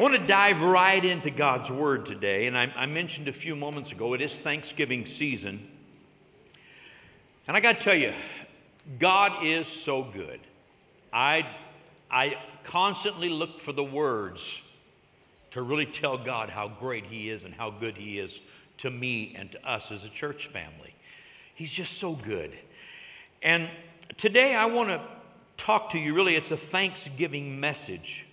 [0.00, 2.46] I want to dive right into God's Word today.
[2.46, 5.68] And I, I mentioned a few moments ago, it is Thanksgiving season.
[7.46, 8.14] And I got to tell you,
[8.98, 10.40] God is so good.
[11.12, 11.46] I,
[12.10, 14.62] I constantly look for the words
[15.50, 18.40] to really tell God how great He is and how good He is
[18.78, 20.94] to me and to us as a church family.
[21.54, 22.56] He's just so good.
[23.42, 23.68] And
[24.16, 25.02] today I want to
[25.58, 28.24] talk to you really, it's a Thanksgiving message.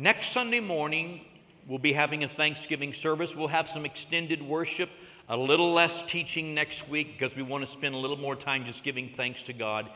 [0.00, 1.20] Next Sunday morning,
[1.68, 3.36] we'll be having a Thanksgiving service.
[3.36, 4.88] We'll have some extended worship,
[5.28, 8.64] a little less teaching next week because we want to spend a little more time
[8.64, 9.90] just giving thanks to God.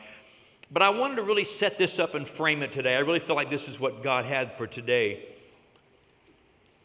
[0.69, 2.95] But I wanted to really set this up and frame it today.
[2.95, 5.25] I really feel like this is what God had for today.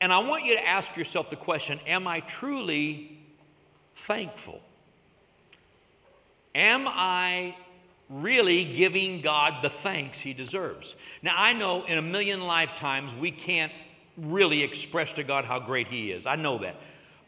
[0.01, 3.19] And I want you to ask yourself the question Am I truly
[3.97, 4.63] thankful?
[6.55, 7.55] Am I
[8.11, 10.97] really giving God the thanks he deserves.
[11.23, 13.73] Now, I know in a million lifetimes we can't
[14.19, 16.27] really express to God how great he is.
[16.27, 16.77] I know that.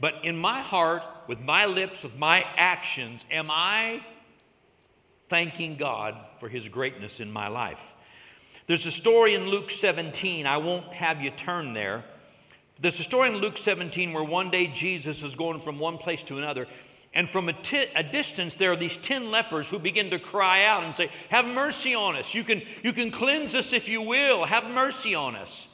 [0.01, 4.05] But in my heart, with my lips, with my actions, am I
[5.29, 7.95] thanking God for his greatness in my life?
[8.67, 10.47] There's a story in Luke 17.
[10.47, 12.05] I won't have you turn there.
[12.81, 16.25] There's a story in Luke 17 where one day Jesus is going from one place
[16.25, 16.67] to another
[17.15, 20.65] and from a, t- a distance, there are these 10 lepers who begin to cry
[20.65, 22.35] out and say, Have mercy on us.
[22.35, 24.47] You can, you can cleanse us if you will.
[24.47, 25.67] Have mercy on us.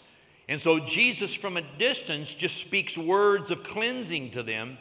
[0.48, 4.78] And so Jesus, from a distance, just speaks words of cleansing to them.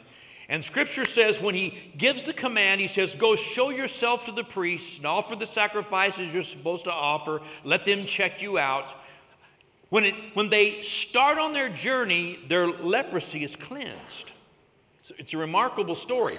[0.48, 4.44] And scripture says when he gives the command, he says, Go show yourself to the
[4.44, 7.40] priests and offer the sacrifices you're supposed to offer.
[7.62, 8.88] Let them check you out.
[9.90, 14.32] When, it, when they start on their journey, their leprosy is cleansed.
[15.18, 16.38] It's a remarkable story.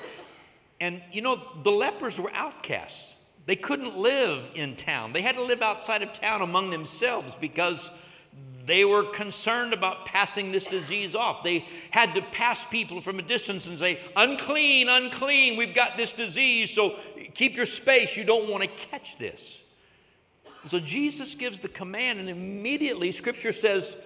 [0.79, 3.13] And you know, the lepers were outcasts.
[3.45, 5.13] They couldn't live in town.
[5.13, 7.89] They had to live outside of town among themselves because
[8.65, 11.43] they were concerned about passing this disease off.
[11.43, 16.11] They had to pass people from a distance and say, unclean, unclean, we've got this
[16.11, 16.97] disease, so
[17.33, 18.15] keep your space.
[18.15, 19.57] You don't want to catch this.
[20.67, 23.97] So Jesus gives the command, and immediately Scripture says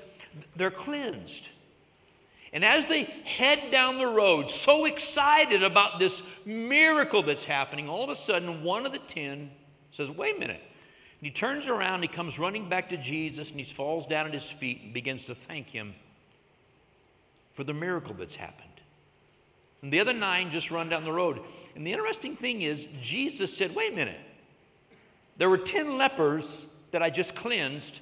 [0.56, 1.50] they're cleansed.
[2.54, 8.04] And as they head down the road, so excited about this miracle that's happening, all
[8.04, 9.50] of a sudden one of the ten
[9.92, 10.62] says, Wait a minute.
[10.62, 14.34] And he turns around, he comes running back to Jesus, and he falls down at
[14.34, 15.96] his feet and begins to thank him
[17.54, 18.70] for the miracle that's happened.
[19.82, 21.42] And the other nine just run down the road.
[21.76, 24.20] And the interesting thing is, Jesus said, Wait a minute.
[25.38, 28.00] There were 10 lepers that I just cleansed.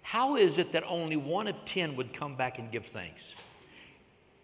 [0.00, 3.22] How is it that only one of 10 would come back and give thanks?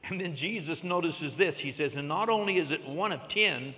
[0.04, 1.58] And then Jesus notices this.
[1.58, 3.74] He says, And not only is it one of ten,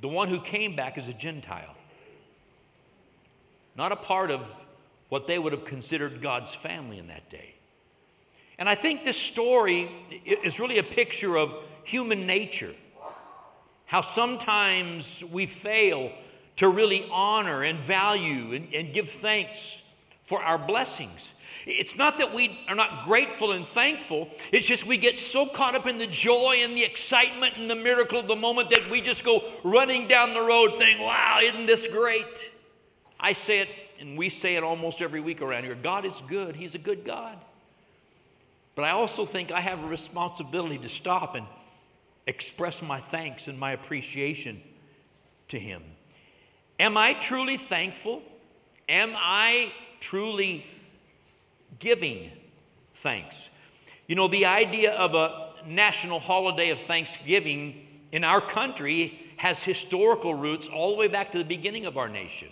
[0.00, 1.76] the one who came back is a Gentile,
[3.76, 4.50] not a part of
[5.08, 7.54] what they would have considered God's family in that day.
[8.58, 9.90] And I think this story
[10.24, 11.54] is really a picture of
[11.84, 12.74] human nature.
[13.86, 16.12] How sometimes we fail
[16.56, 19.82] to really honor and value and, and give thanks
[20.30, 21.28] for our blessings.
[21.66, 24.28] It's not that we are not grateful and thankful.
[24.52, 27.74] It's just we get so caught up in the joy and the excitement and the
[27.74, 31.66] miracle of the moment that we just go running down the road thinking, wow, isn't
[31.66, 32.52] this great?
[33.18, 36.54] I say it, and we say it almost every week around here God is good,
[36.54, 37.36] He's a good God.
[38.76, 41.44] But I also think I have a responsibility to stop and
[42.28, 44.62] express my thanks and my appreciation
[45.48, 45.82] to Him.
[46.78, 48.22] Am I truly thankful?
[48.88, 50.66] Am I truly
[51.78, 52.30] giving
[52.94, 53.48] thanks.
[54.06, 60.34] You know, the idea of a national holiday of Thanksgiving in our country has historical
[60.34, 62.48] roots all the way back to the beginning of our nation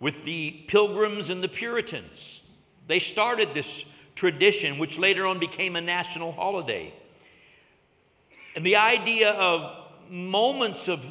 [0.00, 2.42] with the Pilgrims and the Puritans.
[2.86, 3.84] They started this
[4.14, 6.92] tradition, which later on became a national holiday.
[8.56, 11.04] And the idea of moments of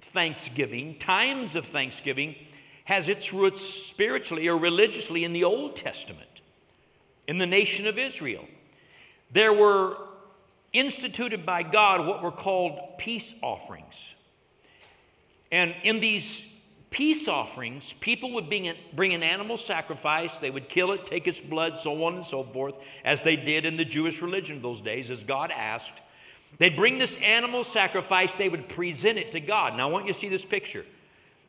[0.00, 2.36] thanksgiving, times of thanksgiving,
[2.84, 6.28] has its roots spiritually or religiously in the Old Testament
[7.26, 8.44] in the nation of Israel.
[9.32, 9.96] There were
[10.72, 14.14] instituted by God what were called peace offerings.
[15.50, 16.54] And in these
[16.90, 21.26] peace offerings, people would bring an, bring an animal sacrifice, they would kill it, take
[21.26, 24.62] its blood, so on and so forth, as they did in the Jewish religion of
[24.62, 26.02] those days, as God asked.
[26.58, 29.76] They'd bring this animal sacrifice, they would present it to God.
[29.76, 30.84] Now, I want you to see this picture.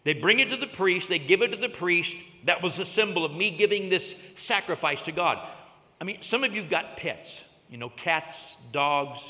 [0.05, 2.15] They'd bring it to the priest, they'd give it to the priest.
[2.45, 5.45] That was a symbol of me giving this sacrifice to God.
[5.99, 9.21] I mean, some of you've got pets, you know, cats, dogs,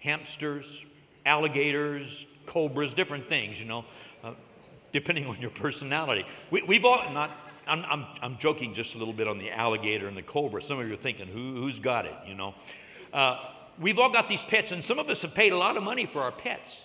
[0.00, 0.84] hamsters,
[1.24, 3.84] alligators, cobras, different things, you know,
[4.24, 4.32] uh,
[4.92, 6.26] depending on your personality.
[6.50, 7.30] We, have all, not
[7.66, 10.62] I'm, I'm, I'm joking just a little bit on the alligator and the cobra.
[10.62, 12.54] Some of you are thinking, Who, who's got it, you know?
[13.12, 13.38] Uh,
[13.78, 16.06] we've all got these pets, and some of us have paid a lot of money
[16.06, 16.80] for our pets.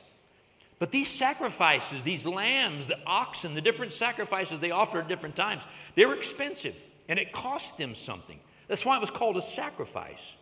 [0.80, 5.64] But these sacrifices, these lambs, the oxen, the different sacrifices they offer at different times,
[5.96, 6.76] they were expensive
[7.10, 8.40] and it cost them something.
[8.70, 10.38] That's why it was called a sacrifice.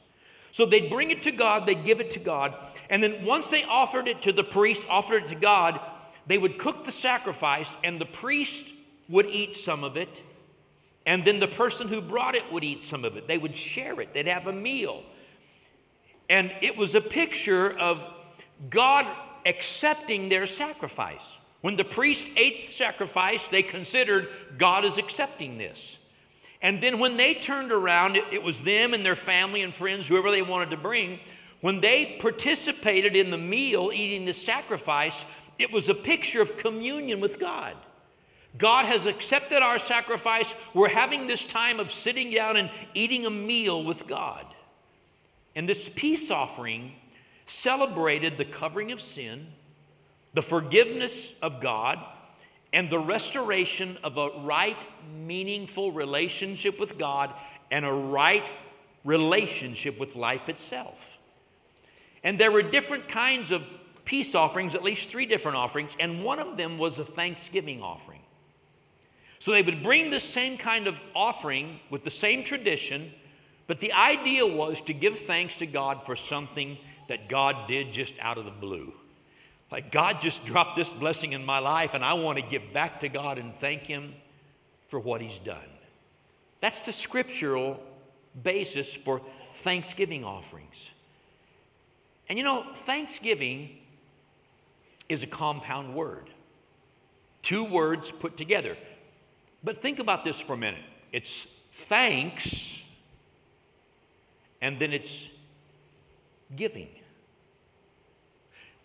[0.51, 2.55] So they'd bring it to God, they'd give it to God,
[2.89, 5.79] and then once they offered it to the priest, offered it to God,
[6.25, 8.65] they would cook the sacrifice, and the priest
[9.07, 10.21] would eat some of it,
[11.05, 13.27] and then the person who brought it would eat some of it.
[13.27, 15.03] They would share it, they'd have a meal.
[16.29, 18.03] And it was a picture of
[18.69, 19.05] God
[19.45, 21.37] accepting their sacrifice.
[21.61, 25.97] When the priest ate the sacrifice, they considered God is accepting this.
[26.61, 30.07] And then when they turned around, it, it, was them and their family and friends,
[30.07, 31.19] whoever they wanted to bring.
[31.61, 35.25] When they participated in the meal, eating the sacrifice,
[35.59, 37.75] it was a picture of communion with God.
[38.57, 40.53] God has accepted our sacrifice.
[40.73, 44.45] We're having this time of sitting down and eating a meal with God.
[45.55, 46.93] And this peace offering
[47.47, 49.47] celebrated the covering of sin,
[50.33, 51.99] the forgiveness of God,
[52.71, 54.77] and the restoration of a right,
[55.25, 57.33] meaningful relationship with God
[57.71, 58.47] and a right
[59.03, 61.17] relationship with life itself.
[62.23, 63.63] And there were different kinds of
[64.03, 68.21] peace offerings, at least three different offerings, and one of them was a thanksgiving offering.
[69.39, 73.13] So they would bring the same kind of offering with the same tradition,
[73.67, 78.13] but the idea was to give thanks to God for something that God did just
[78.19, 78.93] out of the blue.
[79.71, 83.01] Like, God just dropped this blessing in my life, and I want to give back
[83.01, 84.13] to God and thank Him
[84.87, 85.57] for what He's done.
[86.61, 87.79] That's the scriptural
[88.41, 89.21] basis for
[89.55, 90.89] thanksgiving offerings.
[92.29, 93.77] And you know, thanksgiving
[95.09, 96.29] is a compound word,
[97.41, 98.77] two words put together.
[99.63, 102.81] But think about this for a minute it's thanks,
[104.61, 105.29] and then it's
[106.55, 106.89] giving.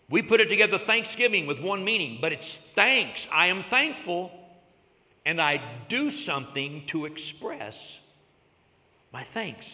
[0.09, 3.25] We put it together Thanksgiving with one meaning, but it's thanks.
[3.31, 4.31] I am thankful,
[5.25, 7.99] and I do something to express
[9.11, 9.71] my thanks.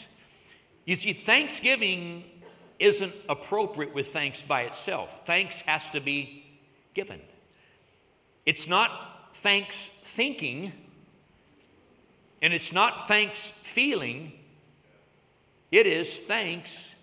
[0.86, 2.24] You see, Thanksgiving
[2.80, 5.26] isn't appropriate with thanks by itself.
[5.26, 6.46] Thanks has to be
[6.94, 7.22] given.
[8.46, 10.72] It's not thanks thinking,
[12.42, 14.34] and it's not thanks feeling,
[15.72, 16.96] it is thanks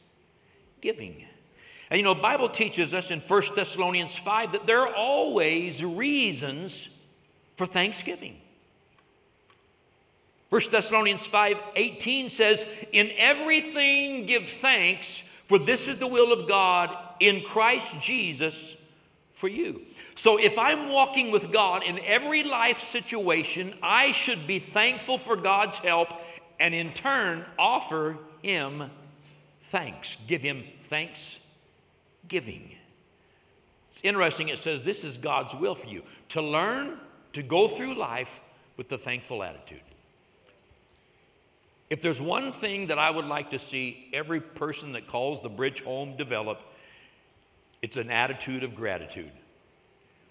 [0.80, 1.24] giving.
[1.90, 6.88] And you know, Bible teaches us in 1 Thessalonians 5 that there are always reasons
[7.56, 8.36] for thanksgiving.
[10.50, 16.48] 1 Thessalonians 5 18 says, In everything give thanks, for this is the will of
[16.48, 18.76] God in Christ Jesus
[19.32, 19.82] for you.
[20.14, 25.36] So if I'm walking with God in every life situation, I should be thankful for
[25.36, 26.08] God's help
[26.58, 28.90] and in turn offer Him
[29.66, 30.16] thanks.
[30.26, 31.38] Give Him thanks
[32.28, 32.70] giving.
[33.90, 36.98] It's interesting, it says this is God's will for you to learn
[37.32, 38.40] to go through life
[38.76, 39.80] with the thankful attitude.
[41.88, 45.48] If there's one thing that I would like to see every person that calls the
[45.48, 46.60] bridge home develop,
[47.80, 49.30] it's an attitude of gratitude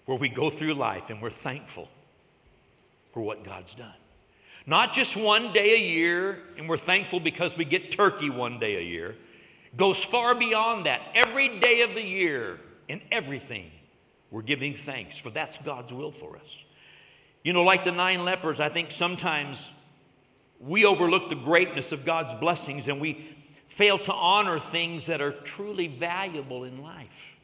[0.04, 1.88] where we go through life and we're thankful
[3.12, 3.94] for what God's done.
[4.66, 8.76] Not just one day a year and we're thankful because we get turkey one day
[8.76, 9.16] a year
[9.76, 11.00] goes far beyond that.
[11.14, 13.70] Every day of the year, in everything,
[14.30, 16.64] we're giving thanks, for that's God's will for us.
[17.42, 19.68] You know, like the nine lepers, I think sometimes
[20.58, 23.26] we overlook the greatness of God's blessings and we
[23.68, 27.36] fail to honor things that are truly valuable in life.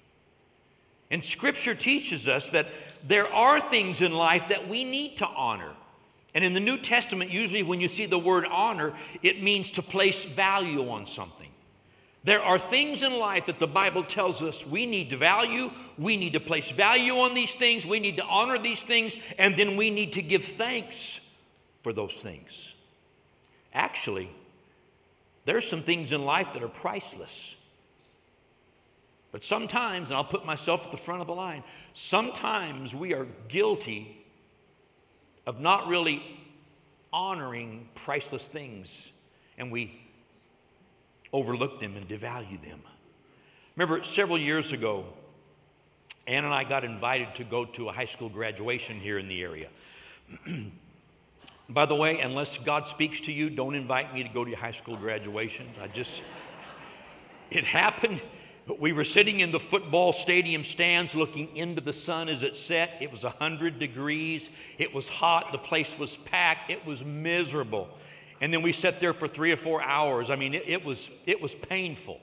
[1.10, 2.66] And Scripture teaches us that
[3.06, 5.72] there are things in life that we need to honor.
[6.34, 9.82] And in the New Testament, usually when you see the word honor, it means to
[9.82, 11.41] place value on something.
[12.24, 16.16] There are things in life that the Bible tells us we need to value, we
[16.16, 19.76] need to place value on these things, we need to honor these things, and then
[19.76, 21.28] we need to give thanks
[21.82, 22.72] for those things.
[23.74, 24.30] Actually,
[25.44, 27.56] there's some things in life that are priceless.
[29.32, 31.64] But sometimes, and I'll put myself at the front of the line,
[31.94, 34.24] sometimes we are guilty
[35.46, 36.22] of not really
[37.12, 39.10] honoring priceless things,
[39.58, 39.98] and we
[41.32, 42.80] overlook them and devalue them.
[43.76, 45.06] Remember, several years ago,
[46.26, 49.42] Ann and I got invited to go to a high school graduation here in the
[49.42, 49.68] area.
[51.68, 54.58] By the way, unless God speaks to you, don't invite me to go to your
[54.58, 55.76] high school graduations.
[55.80, 56.10] I just,
[57.50, 58.20] it happened
[58.78, 62.96] We were sitting in the football stadium stands looking into the sun as it set.
[63.00, 64.50] It was 100 degrees.
[64.78, 65.50] It was hot.
[65.50, 66.70] The place was packed.
[66.70, 67.88] It was miserable.
[68.42, 70.28] And then we sat there for three or four hours.
[70.28, 72.20] I mean, it, it was, it was painful.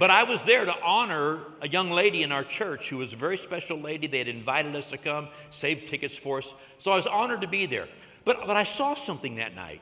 [0.00, 3.16] But I was there to honor a young lady in our church who was a
[3.16, 4.08] very special lady.
[4.08, 6.54] They had invited us to come, saved tickets for us.
[6.78, 7.86] So I was honored to be there.
[8.24, 9.80] But, but I saw something that night.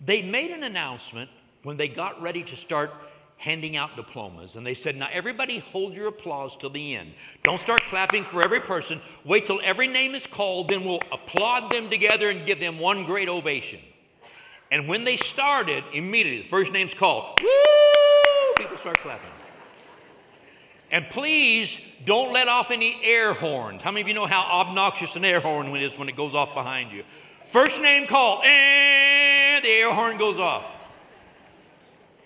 [0.00, 1.28] They made an announcement
[1.64, 2.94] when they got ready to start
[3.42, 4.54] handing out diplomas.
[4.54, 7.12] And they said, Now, everybody hold your applause till the end.
[7.42, 9.00] Don't start clapping for every person.
[9.24, 13.04] Wait till every name is called, then we'll applaud them together and give them one
[13.04, 13.80] great ovation.
[14.70, 17.40] And when they started, immediately, the first name's called.
[17.42, 17.48] Woo!
[18.58, 19.28] People start clapping.
[20.92, 23.82] And please don't let off any air horns.
[23.82, 26.54] How many of you know how obnoxious an air horn is when it goes off
[26.54, 27.02] behind you?
[27.50, 30.64] First name called, and the air horn goes off.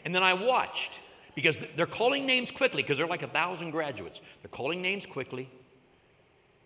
[0.04, 0.92] And then I watched
[1.36, 4.20] because they're calling names quickly because they're like a thousand graduates.
[4.42, 5.48] They're calling names quickly.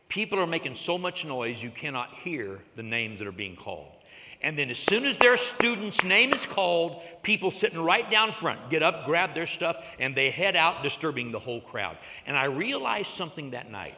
[0.08, 3.92] People are making so much noise you cannot hear the names that are being called.
[4.42, 8.70] And then, as soon as their student's name is called, people sitting right down front
[8.70, 11.98] get up, grab their stuff, and they head out, disturbing the whole crowd.
[12.24, 13.96] And I realized something that night.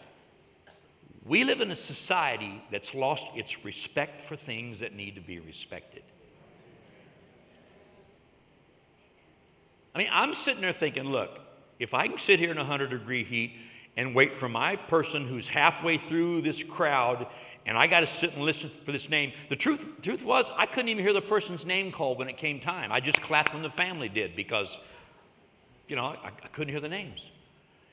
[1.25, 5.39] We live in a society that's lost its respect for things that need to be
[5.39, 6.03] respected.
[9.95, 11.39] I mean, I'm sitting there thinking, look,
[11.79, 13.55] if I can sit here in 100 degree heat
[13.97, 17.27] and wait for my person who's halfway through this crowd
[17.65, 19.33] and I got to sit and listen for this name.
[19.49, 22.59] The truth, truth was, I couldn't even hear the person's name called when it came
[22.59, 22.91] time.
[22.91, 24.77] I just clapped when the family did because,
[25.87, 27.27] you know, I, I couldn't hear the names.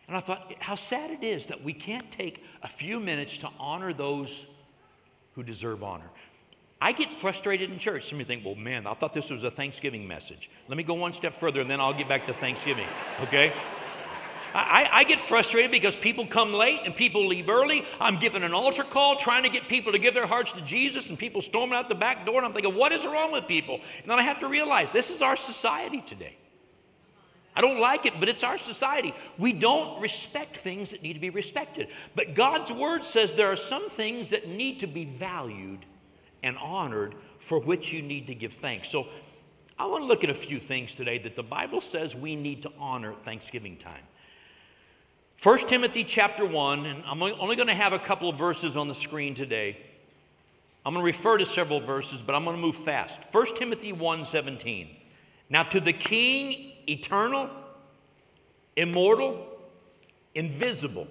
[0.07, 3.49] And I thought, how sad it is that we can't take a few minutes to
[3.59, 4.47] honor those
[5.35, 6.09] who deserve honor.
[6.81, 8.09] I get frustrated in church.
[8.09, 10.49] Some of you think, well, man, I thought this was a Thanksgiving message.
[10.69, 12.87] Let me go one step further and then I'll get back to Thanksgiving,
[13.23, 13.51] okay?
[14.53, 17.85] I, I, get frustrated because people come late and people leave early.
[17.99, 21.09] I'm giving an altar call trying to get people to give their hearts to Jesus,
[21.09, 22.37] and people storming out the back door.
[22.37, 23.75] And I'm thinking, what is wrong with people?
[23.75, 26.35] And then I have to realize this is our society today.
[27.55, 29.13] I don't like it, but it's our society.
[29.37, 31.89] We don't respect things that need to be respected.
[32.15, 35.85] But God's word says there are some things that need to be valued
[36.43, 38.89] and honored for which you need to give thanks.
[38.89, 39.07] So
[39.77, 42.63] I want to look at a few things today that the Bible says we need
[42.63, 44.03] to honor Thanksgiving time.
[45.41, 48.89] 1 Timothy chapter 1, and I'm only going to have a couple of verses on
[48.89, 49.77] the screen today.
[50.85, 53.21] I'm going to refer to several verses, but I'm going to move fast.
[53.31, 54.89] 1 Timothy 1 17.
[55.49, 57.49] Now, to the King, eternal,
[58.75, 59.47] immortal,
[60.35, 61.07] invisible,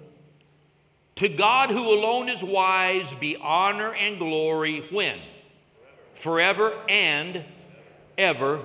[1.18, 5.18] to God who alone is wise, be honor and glory when?
[6.14, 7.44] Forever and
[8.16, 8.60] ever.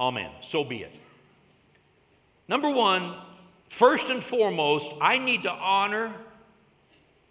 [0.00, 0.30] Amen.
[0.42, 0.92] So be it.
[2.48, 3.14] Number one,
[3.68, 6.14] First and foremost, I need to honor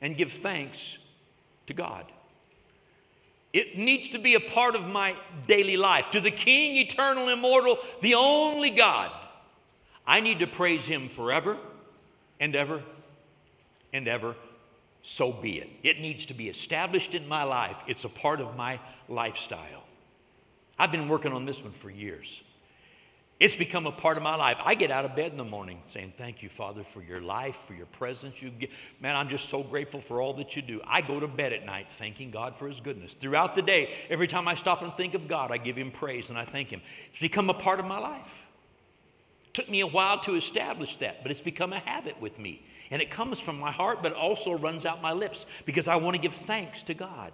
[0.01, 0.97] and give thanks
[1.67, 2.05] to God.
[3.53, 5.15] It needs to be a part of my
[5.47, 6.11] daily life.
[6.11, 9.11] To the King, eternal, immortal, the only God,
[10.05, 11.57] I need to praise Him forever
[12.39, 12.83] and ever
[13.95, 14.35] and ever.
[15.01, 15.69] So be it.
[15.83, 19.83] It needs to be established in my life, it's a part of my lifestyle.
[20.77, 22.41] I've been working on this one for years.
[23.37, 24.57] It's become a part of my life.
[24.63, 27.57] I get out of bed in the morning saying, Thank you, Father, for your life,
[27.67, 28.41] for your presence.
[28.41, 28.69] You get,
[29.01, 30.81] man, I'm just so grateful for all that you do.
[30.87, 33.13] I go to bed at night thanking God for his goodness.
[33.13, 36.29] Throughout the day, every time I stop and think of God, I give him praise
[36.29, 36.81] and I thank him.
[37.11, 38.44] It's become a part of my life.
[39.55, 42.62] Took me a while to establish that, but it's become a habit with me.
[42.91, 46.15] And it comes from my heart, but also runs out my lips because I want
[46.15, 47.31] to give thanks to God.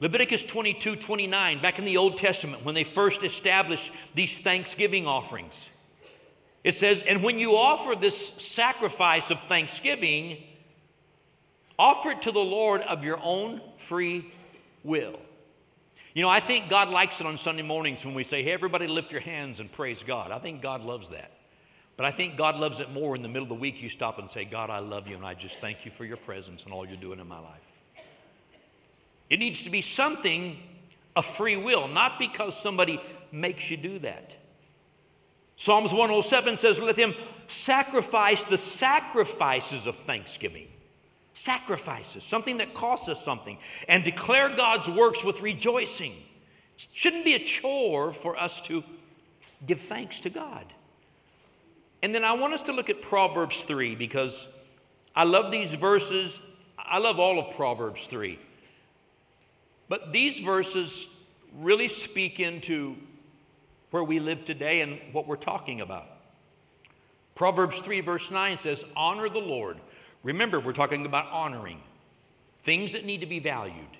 [0.00, 5.68] Leviticus 22 29, back in the Old Testament, when they first established these thanksgiving offerings,
[6.64, 10.42] it says, And when you offer this sacrifice of thanksgiving,
[11.78, 14.32] offer it to the Lord of your own free
[14.82, 15.20] will.
[16.16, 18.86] You know, I think God likes it on Sunday mornings when we say, Hey, everybody
[18.86, 20.30] lift your hands and praise God.
[20.30, 21.30] I think God loves that.
[21.98, 24.18] But I think God loves it more in the middle of the week you stop
[24.18, 26.72] and say, God, I love you and I just thank you for your presence and
[26.72, 27.70] all you're doing in my life.
[29.28, 30.56] It needs to be something
[31.14, 32.98] of free will, not because somebody
[33.30, 34.36] makes you do that.
[35.58, 37.14] Psalms 107 says, Let them
[37.46, 40.68] sacrifice the sacrifices of thanksgiving.
[41.36, 46.12] Sacrifices, something that costs us something, and declare God's works with rejoicing.
[46.78, 48.82] It shouldn't be a chore for us to
[49.66, 50.64] give thanks to God.
[52.02, 54.46] And then I want us to look at Proverbs 3 because
[55.14, 56.40] I love these verses.
[56.78, 58.38] I love all of Proverbs 3.
[59.90, 61.06] But these verses
[61.58, 62.96] really speak into
[63.90, 66.06] where we live today and what we're talking about.
[67.34, 69.76] Proverbs 3, verse 9 says, Honor the Lord.
[70.22, 71.80] Remember, we're talking about honoring
[72.62, 73.96] things that need to be valued.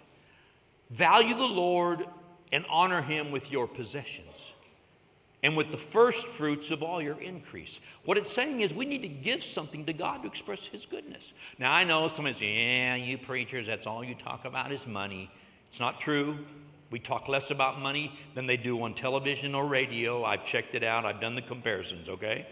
[0.90, 2.06] Value the Lord
[2.52, 4.52] and honor him with your possessions
[5.42, 7.78] and with the first fruits of all your increase.
[8.04, 11.32] What it's saying is we need to give something to God to express his goodness.
[11.58, 15.30] Now, I know somebody says, yeah, you preachers, that's all you talk about is money.
[15.68, 16.38] It's not true.
[16.90, 20.25] We talk less about money than they do on television or radio.
[20.25, 22.46] I've checked it out, I've done the comparisons, okay?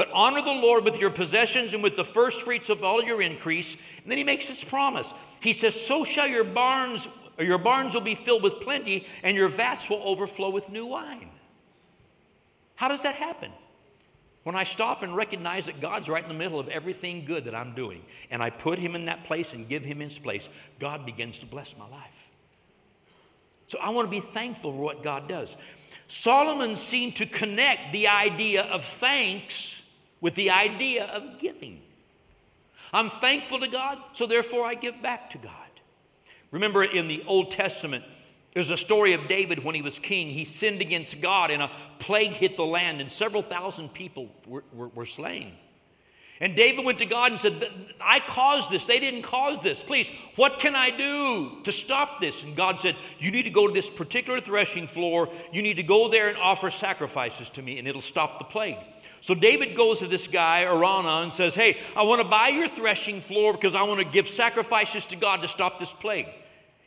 [0.00, 3.20] But honor the Lord with your possessions and with the first fruits of all your
[3.20, 3.74] increase.
[4.02, 5.12] And then he makes this promise.
[5.40, 9.36] He says, So shall your barns, or your barns will be filled with plenty, and
[9.36, 11.28] your vats will overflow with new wine.
[12.76, 13.52] How does that happen?
[14.42, 17.54] When I stop and recognize that God's right in the middle of everything good that
[17.54, 21.04] I'm doing, and I put Him in that place and give Him His place, God
[21.04, 22.30] begins to bless my life.
[23.66, 25.58] So I want to be thankful for what God does.
[26.08, 29.76] Solomon seemed to connect the idea of thanks
[30.20, 31.80] with the idea of giving.
[32.92, 35.52] I'm thankful to God, so therefore I give back to God.
[36.50, 38.04] Remember in the Old Testament,
[38.54, 40.28] there's a story of David when he was king.
[40.28, 44.64] He sinned against God, and a plague hit the land, and several thousand people were,
[44.72, 45.52] were, were slain.
[46.42, 48.86] And David went to God and said, I caused this.
[48.86, 49.82] They didn't cause this.
[49.82, 52.42] Please, what can I do to stop this?
[52.42, 55.28] And God said, You need to go to this particular threshing floor.
[55.52, 58.78] You need to go there and offer sacrifices to me, and it'll stop the plague.
[59.20, 62.68] So David goes to this guy, Araunah, and says, Hey, I want to buy your
[62.68, 66.26] threshing floor because I want to give sacrifices to God to stop this plague.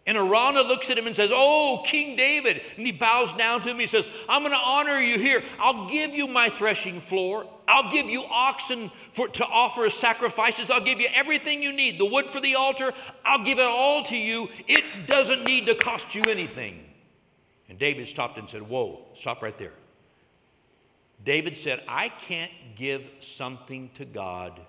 [0.05, 2.61] And Araunah looks at him and says, Oh, King David.
[2.75, 3.79] And he bows down to him.
[3.79, 5.43] He says, I'm going to honor you here.
[5.59, 7.47] I'll give you my threshing floor.
[7.67, 10.69] I'll give you oxen for, to offer as sacrifices.
[10.69, 11.99] I'll give you everything you need.
[11.99, 12.91] The wood for the altar,
[13.23, 14.49] I'll give it all to you.
[14.67, 16.83] It doesn't need to cost you anything.
[17.69, 19.71] And David stopped and said, Whoa, stop right there.
[21.23, 24.59] David said, I can't give something to God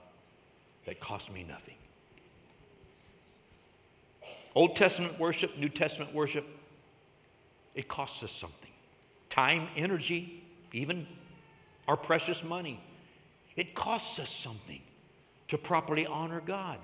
[0.87, 1.75] that costs me nothing.
[4.54, 6.46] Old Testament worship, New Testament worship,
[7.75, 8.70] it costs us something
[9.30, 11.08] time, energy, even
[11.88, 12.80] our precious money.
[13.56, 14.80] It costs us something
[15.49, 16.78] to properly honor God.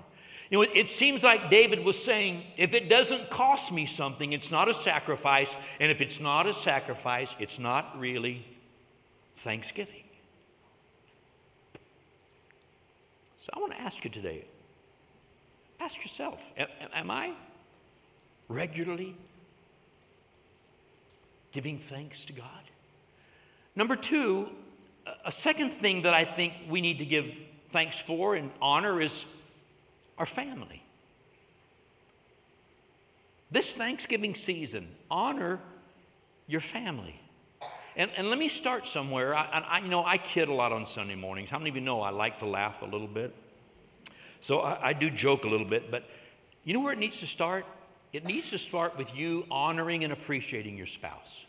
[0.49, 4.51] You know, it seems like David was saying, if it doesn't cost me something, it's
[4.51, 5.55] not a sacrifice.
[5.79, 8.45] And if it's not a sacrifice, it's not really
[9.41, 10.03] thanksgiving.
[13.41, 14.45] So I want to ask you today
[15.79, 16.39] ask yourself,
[16.93, 17.33] am I
[18.47, 19.15] regularly
[21.51, 22.45] giving thanks to God.
[23.75, 24.49] Number two,
[25.25, 27.33] a second thing that I think we need to give
[27.71, 29.25] thanks for and honor is
[30.17, 30.83] our family.
[33.49, 35.59] This Thanksgiving season, honor
[36.47, 37.19] your family.
[37.95, 39.35] And, and let me start somewhere.
[39.35, 41.49] I, I, you know, I kid a lot on Sunday mornings.
[41.49, 43.35] How many of you know I like to laugh a little bit?
[44.41, 46.05] So I, I do joke a little bit, but
[46.63, 47.65] you know where it needs to start?
[48.13, 51.45] It needs to start with you honoring and appreciating your spouse.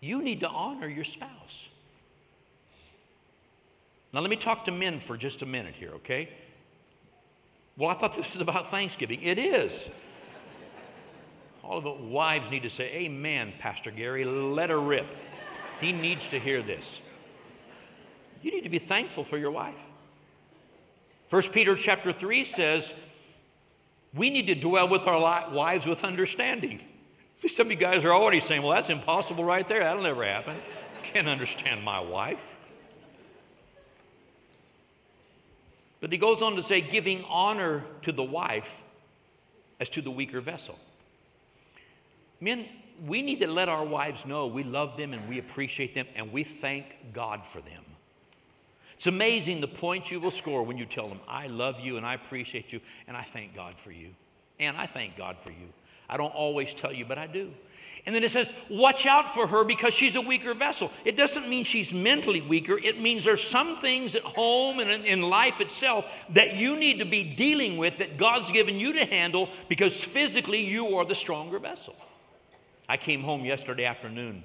[0.00, 1.68] You need to honor your spouse.
[4.12, 6.30] Now, let me talk to men for just a minute here, okay?
[7.76, 9.22] Well, I thought this was about Thanksgiving.
[9.22, 9.86] It is.
[11.70, 15.06] All of the wives need to say, Amen, Pastor Gary, let her rip.
[15.80, 16.98] He needs to hear this.
[18.42, 19.78] You need to be thankful for your wife.
[21.28, 22.92] First Peter chapter 3 says,
[24.12, 25.20] we need to dwell with our
[25.52, 26.80] wives with understanding.
[27.36, 29.78] See, some of you guys are already saying, well, that's impossible right there.
[29.78, 30.56] That'll never happen.
[31.04, 32.42] Can't understand my wife.
[36.00, 38.82] But he goes on to say, giving honor to the wife
[39.78, 40.76] as to the weaker vessel.
[42.40, 42.66] Men,
[43.06, 46.32] we need to let our wives know we love them and we appreciate them and
[46.32, 47.84] we thank God for them.
[48.94, 52.04] It's amazing the points you will score when you tell them, I love you and
[52.04, 54.10] I appreciate you and I thank God for you.
[54.58, 55.72] And I thank God for you.
[56.06, 57.50] I don't always tell you, but I do.
[58.04, 60.90] And then it says, watch out for her because she's a weaker vessel.
[61.04, 62.76] It doesn't mean she's mentally weaker.
[62.76, 67.04] It means there's some things at home and in life itself that you need to
[67.04, 71.58] be dealing with that God's given you to handle because physically you are the stronger
[71.58, 71.94] vessel.
[72.90, 74.42] I came home yesterday afternoon,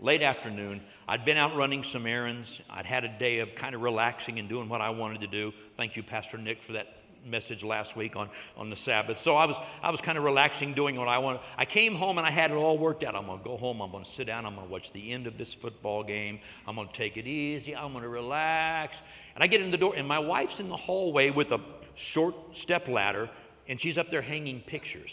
[0.00, 0.80] late afternoon.
[1.06, 2.60] I'd been out running some errands.
[2.68, 5.52] I'd had a day of kind of relaxing and doing what I wanted to do.
[5.76, 6.88] Thank you, Pastor Nick, for that
[7.24, 9.18] message last week on, on the Sabbath.
[9.18, 11.42] So I was, I was kind of relaxing, doing what I wanted.
[11.56, 13.14] I came home and I had it all worked out.
[13.14, 13.80] I'm going to go home.
[13.80, 14.44] I'm going to sit down.
[14.44, 16.40] I'm going to watch the end of this football game.
[16.66, 17.76] I'm going to take it easy.
[17.76, 18.96] I'm going to relax.
[19.36, 21.60] And I get in the door, and my wife's in the hallway with a
[21.94, 23.30] short step ladder,
[23.68, 25.12] and she's up there hanging pictures.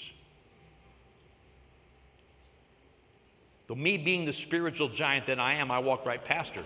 [3.68, 6.64] Though me being the spiritual giant that I am, I walked right past her.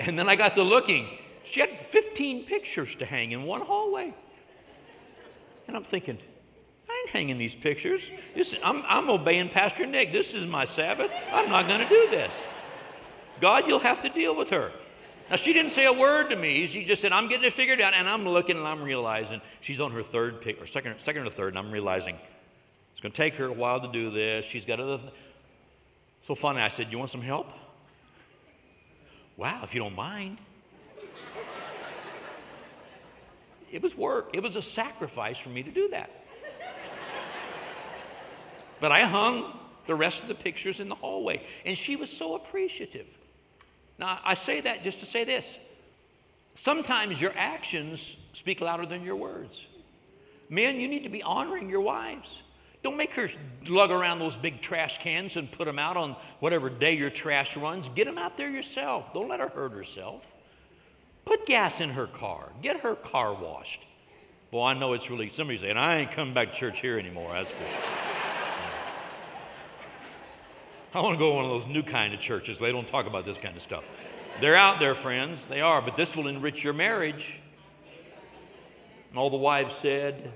[0.00, 1.08] and then I got to looking.
[1.44, 4.14] She had 15 pictures to hang in one hallway.
[5.68, 6.18] And I'm thinking,
[6.88, 8.10] I ain't hanging these pictures.
[8.34, 10.12] This, I'm, I'm obeying Pastor Nick.
[10.12, 11.10] This is my Sabbath.
[11.30, 12.32] I'm not going to do this.
[13.40, 14.72] God, you'll have to deal with her.
[15.32, 16.66] Now, she didn't say a word to me.
[16.66, 17.94] She just said, I'm getting it figured out.
[17.94, 21.30] And I'm looking and I'm realizing she's on her third pick, or second, second or
[21.30, 22.16] third, and I'm realizing
[22.92, 24.44] it's going to take her a while to do this.
[24.44, 24.98] She's got other.
[24.98, 25.12] Th-
[26.26, 27.46] so finally, I said, You want some help?
[29.38, 30.36] Wow, if you don't mind.
[33.72, 36.10] it was work, it was a sacrifice for me to do that.
[38.80, 42.34] but I hung the rest of the pictures in the hallway, and she was so
[42.34, 43.06] appreciative.
[44.02, 45.46] Now, I say that just to say this.
[46.56, 49.64] Sometimes your actions speak louder than your words.
[50.48, 52.42] Men, you need to be honoring your wives.
[52.82, 53.30] Don't make her
[53.68, 57.56] lug around those big trash cans and put them out on whatever day your trash
[57.56, 57.88] runs.
[57.94, 59.14] Get them out there yourself.
[59.14, 60.24] Don't let her hurt herself.
[61.24, 62.50] Put gas in her car.
[62.60, 63.86] Get her car washed.
[64.50, 67.32] Boy, I know it's really, somebody's saying, I ain't coming back to church here anymore.
[67.34, 68.01] That's for
[70.94, 72.58] I want to go to one of those new kind of churches.
[72.58, 73.84] They don't talk about this kind of stuff.
[74.42, 75.46] They're out there, friends.
[75.48, 77.34] They are, but this will enrich your marriage.
[79.08, 80.32] And all the wives said,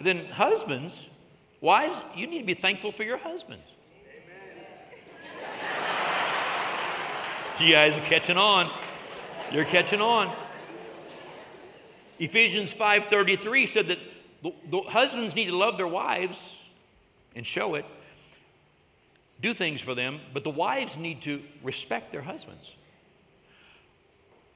[0.00, 1.06] then, husbands,
[1.60, 3.64] wives, you need to be thankful for your husbands.
[7.58, 8.70] you guys are catching on.
[9.50, 10.36] You're catching on.
[12.18, 13.98] Ephesians 5:33 said that
[14.42, 16.38] the, the husbands need to love their wives
[17.34, 17.84] and show it,
[19.40, 22.70] do things for them, but the wives need to respect their husbands.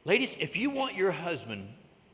[0.05, 1.69] Ladies, if you want your husband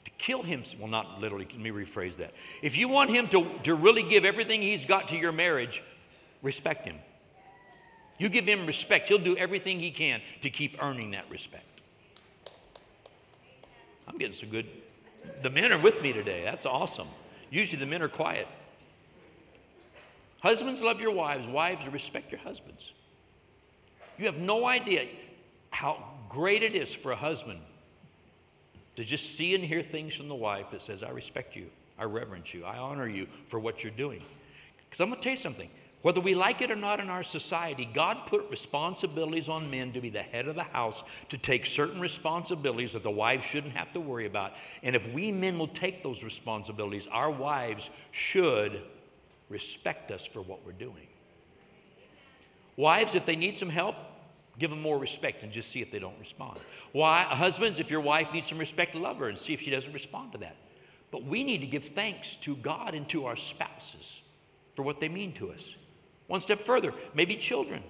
[0.05, 2.33] to kill him, well, not literally, let me rephrase that.
[2.63, 5.83] If you want him to, to really give everything he's got to your marriage,
[6.43, 6.97] respect him.
[8.19, 11.65] You give him respect, he'll do everything he can to keep earning that respect.
[14.09, 14.67] I'm getting some good.
[15.43, 16.43] The men are with me today.
[16.45, 17.09] That's awesome.
[17.51, 18.49] Usually the men are quiet.
[20.47, 21.49] Husbands, love your wives.
[21.49, 22.93] Wives, respect your husbands.
[24.17, 25.09] You have no idea
[25.71, 27.59] how great it is for a husband
[28.95, 31.67] to just see and hear things from the wife that says, I respect you,
[31.99, 34.23] I reverence you, I honor you for what you're doing.
[34.89, 35.69] Because I'm going to tell you something.
[36.03, 40.01] Whether we like it or not in our society, God put responsibilities on men to
[40.01, 43.93] be the head of the house, to take certain responsibilities that the wives shouldn't have
[43.95, 44.53] to worry about.
[44.85, 48.85] And if we men will take those responsibilities, our wives should
[49.49, 51.07] respect us for what we're doing.
[52.77, 53.97] Wives, if they need some help,
[54.59, 56.59] give them more respect and just see if they don't respond.
[56.93, 57.23] Why?
[57.23, 60.33] Husbands, if your wife needs some respect, love her and see if she doesn't respond
[60.33, 60.57] to that.
[61.11, 64.21] But we need to give thanks to God and to our spouses
[64.75, 65.75] for what they mean to us.
[66.27, 67.83] One step further, maybe children.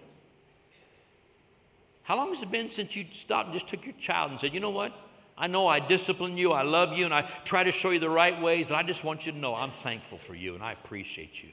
[2.03, 4.55] How long has it been since you stopped and just took your child and said,
[4.55, 4.92] you know what?
[5.38, 8.09] I know I discipline you, I love you, and I try to show you the
[8.09, 10.72] right ways, but I just want you to know I'm thankful for you and I
[10.72, 11.51] appreciate you.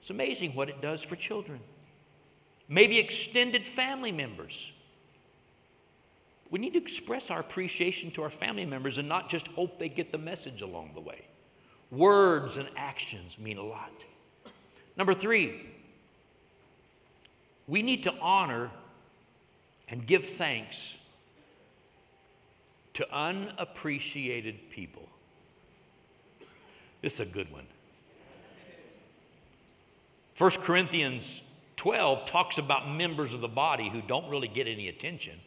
[0.00, 1.60] It's amazing what it does for children.
[2.68, 4.72] Maybe extended family members.
[6.50, 9.88] We need to express our appreciation to our family members and not just hope they
[9.88, 11.26] get the message along the way.
[11.90, 14.04] Words and actions mean a lot.
[14.96, 15.66] Number three,
[17.66, 18.70] we need to honor
[19.88, 20.94] and give thanks
[22.96, 25.06] to unappreciated people.
[27.02, 27.66] This is a good one.
[30.38, 31.42] 1 Corinthians
[31.76, 35.38] 12 talks about members of the body who don't really get any attention,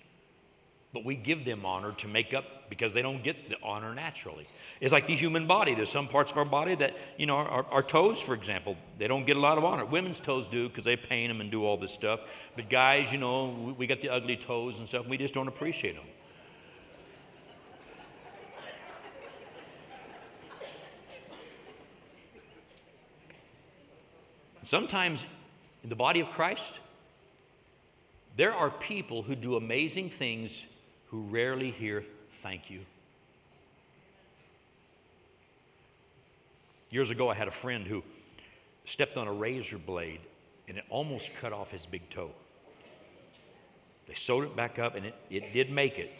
[0.93, 4.45] but we give them honor to make up because they don't get the honor naturally.
[4.79, 5.73] It's like the human body.
[5.73, 9.07] There's some parts of our body that, you know, our, our toes, for example, they
[9.07, 9.85] don't get a lot of honor.
[9.85, 12.21] Women's toes do because they paint them and do all this stuff.
[12.55, 15.33] But guys, you know, we, we got the ugly toes and stuff, and we just
[15.33, 16.05] don't appreciate them.
[24.69, 25.25] Sometimes
[25.83, 26.73] in the body of Christ,
[28.37, 30.51] there are people who do amazing things
[31.07, 32.05] who rarely hear
[32.43, 32.81] thank you.
[36.91, 38.03] Years ago, I had a friend who
[38.85, 40.19] stepped on a razor blade
[40.67, 42.29] and it almost cut off his big toe.
[44.05, 46.11] They sewed it back up and it, it did make it.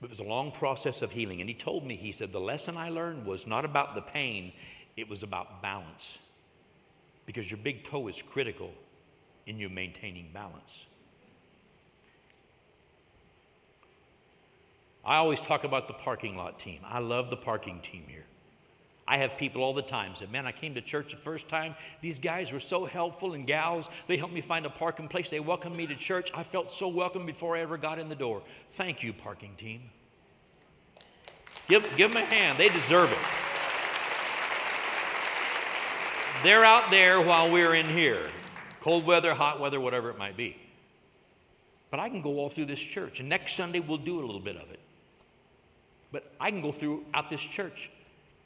[0.00, 1.40] But it was a long process of healing.
[1.40, 4.52] And he told me, he said, the lesson I learned was not about the pain,
[4.96, 6.18] it was about balance
[7.28, 8.72] because your big toe is critical
[9.46, 10.86] in you maintaining balance.
[15.04, 16.80] I always talk about the parking lot team.
[16.86, 18.24] I love the parking team here.
[19.06, 21.74] I have people all the time say, Man, I came to church the first time.
[22.00, 23.90] These guys were so helpful and gals.
[24.06, 25.28] They helped me find a parking place.
[25.28, 26.30] They welcomed me to church.
[26.34, 28.40] I felt so welcome before I ever got in the door.
[28.72, 29.82] Thank you, parking team.
[31.68, 32.56] Give, give them a hand.
[32.56, 33.18] They deserve it.
[36.42, 38.28] They're out there while we're in here.
[38.80, 40.56] Cold weather, hot weather, whatever it might be.
[41.90, 44.40] But I can go all through this church, and next Sunday we'll do a little
[44.40, 44.78] bit of it.
[46.12, 47.90] But I can go throughout this church.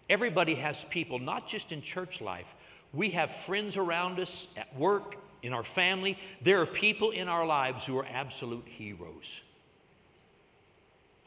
[0.09, 2.47] Everybody has people, not just in church life.
[2.93, 6.17] We have friends around us at work, in our family.
[6.41, 9.41] There are people in our lives who are absolute heroes.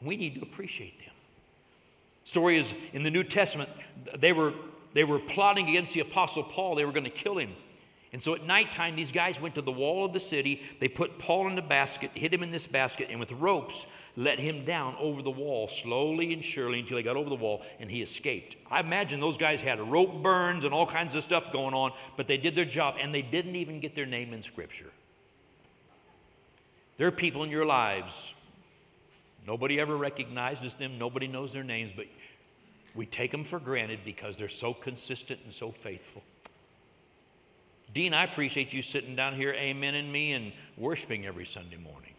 [0.02, 1.14] We need to appreciate them.
[2.24, 3.70] Story is in the New Testament,
[4.18, 4.52] they were,
[4.96, 7.52] they were plotting against the Apostle Paul, they were going to kill him.
[8.14, 10.62] And so at nighttime, these guys went to the wall of the city.
[10.80, 14.38] They put Paul in a basket, hid him in this basket, and with ropes let
[14.38, 17.90] him down over the wall slowly and surely until he got over the wall and
[17.90, 18.56] he escaped.
[18.70, 22.26] I imagine those guys had rope burns and all kinds of stuff going on, but
[22.26, 24.90] they did their job and they didn't even get their name in Scripture.
[26.96, 28.34] There are people in your lives,
[29.46, 32.06] nobody ever recognizes them, nobody knows their names, but
[32.96, 36.22] we take them for granted because they're so consistent and so faithful.
[37.94, 42.14] Dean, I appreciate you sitting down here, amen, and me, and worshiping every Sunday morning.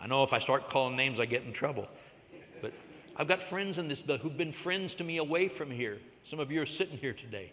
[0.00, 1.88] I know if I start calling names, I get in trouble.
[2.60, 2.72] But
[3.16, 5.98] I've got friends in this building who've been friends to me away from here.
[6.24, 7.52] Some of you are sitting here today.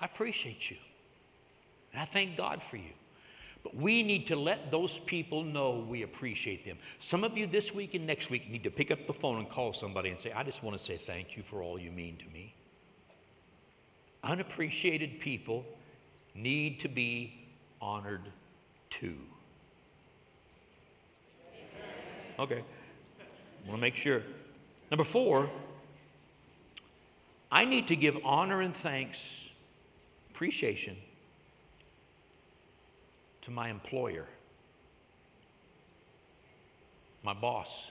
[0.00, 0.76] I appreciate you.
[1.92, 2.90] And I thank God for you.
[3.64, 6.78] But we need to let those people know we appreciate them.
[7.00, 9.48] Some of you this week and next week need to pick up the phone and
[9.48, 12.16] call somebody and say, I just want to say thank you for all you mean
[12.18, 12.54] to me
[14.24, 15.64] unappreciated people
[16.34, 17.34] need to be
[17.80, 18.28] honored
[18.90, 19.16] too.
[22.38, 22.64] Okay.
[22.64, 24.22] I want to make sure.
[24.90, 25.48] Number four,
[27.50, 29.48] I need to give honor and thanks,
[30.30, 30.96] appreciation
[33.44, 34.26] to my employer,
[37.22, 37.90] my boss,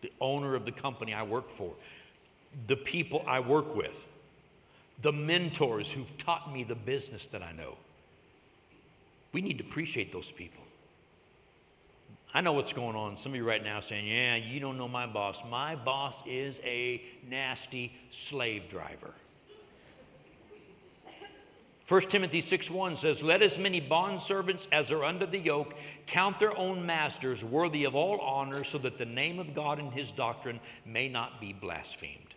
[0.00, 1.72] the owner of the company I work for,
[2.66, 4.06] the people I work with
[5.02, 7.76] the mentors who've taught me the business that I know.
[9.32, 10.62] We need to appreciate those people.
[12.32, 13.16] I know what's going on.
[13.16, 15.42] Some of you right now saying, Yeah, you don't know my boss.
[15.50, 19.12] My boss is a nasty slave driver.
[21.92, 25.74] 1 Timothy 6 1 says, Let as many bondservants as are under the yoke
[26.06, 29.92] count their own masters worthy of all honor, so that the name of God and
[29.92, 32.34] his doctrine may not be blasphemed.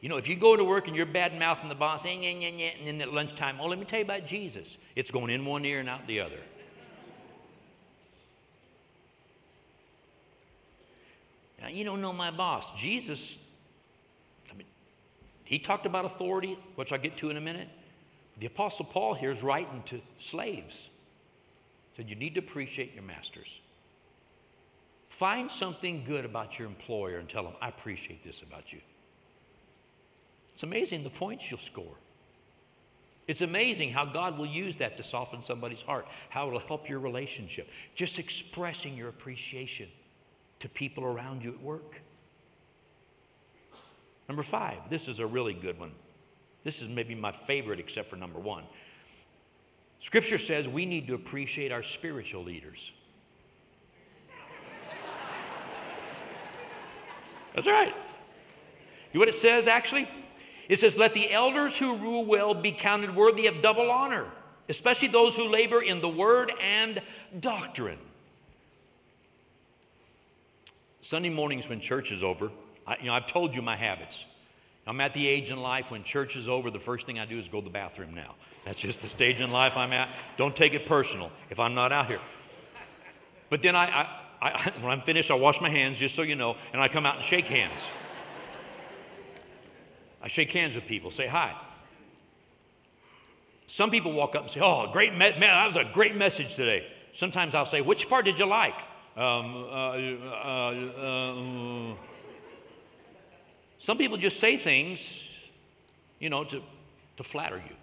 [0.00, 3.02] You know, if you go to work and you're bad mouthing the boss, and then
[3.02, 4.78] at lunchtime, oh, let me tell you about Jesus.
[4.96, 6.40] It's going in one ear and out the other.
[11.60, 12.72] Now, you don't know my boss.
[12.74, 13.36] Jesus,
[14.50, 14.66] I mean,
[15.44, 17.68] he talked about authority, which I'll get to in a minute.
[18.42, 20.88] The Apostle Paul here is writing to slaves.
[21.96, 23.46] Said you need to appreciate your masters.
[25.10, 28.80] Find something good about your employer and tell them, I appreciate this about you.
[30.54, 31.94] It's amazing the points you'll score.
[33.28, 36.98] It's amazing how God will use that to soften somebody's heart, how it'll help your
[36.98, 37.68] relationship.
[37.94, 39.86] Just expressing your appreciation
[40.58, 42.02] to people around you at work.
[44.28, 45.92] Number five, this is a really good one.
[46.64, 48.64] This is maybe my favorite, except for number one.
[50.00, 52.92] Scripture says we need to appreciate our spiritual leaders.
[57.54, 57.94] That's right.
[59.12, 60.08] You know what it says actually?
[60.68, 64.26] It says, Let the elders who rule well be counted worthy of double honor,
[64.68, 67.02] especially those who labor in the word and
[67.38, 67.98] doctrine.
[71.00, 72.50] Sunday mornings when church is over,
[72.86, 74.24] I, you know, I've told you my habits.
[74.86, 77.38] I'm at the age in life when church is over, the first thing I do
[77.38, 78.34] is go to the bathroom now.
[78.64, 80.08] That's just the stage in life I'm at.
[80.36, 82.20] Don't take it personal if I'm not out here.
[83.48, 84.08] But then I,
[84.40, 86.88] I, I when I'm finished, I wash my hands, just so you know, and I
[86.88, 87.80] come out and shake hands.
[90.20, 91.54] I shake hands with people, say hi.
[93.66, 96.56] Some people walk up and say, Oh, great, me- man, that was a great message
[96.56, 96.86] today.
[97.14, 98.74] Sometimes I'll say, Which part did you like?
[99.16, 99.92] Um, uh,
[100.28, 101.94] uh, uh,
[103.82, 105.00] some people just say things,
[106.20, 106.62] you know, to,
[107.16, 107.74] to flatter you.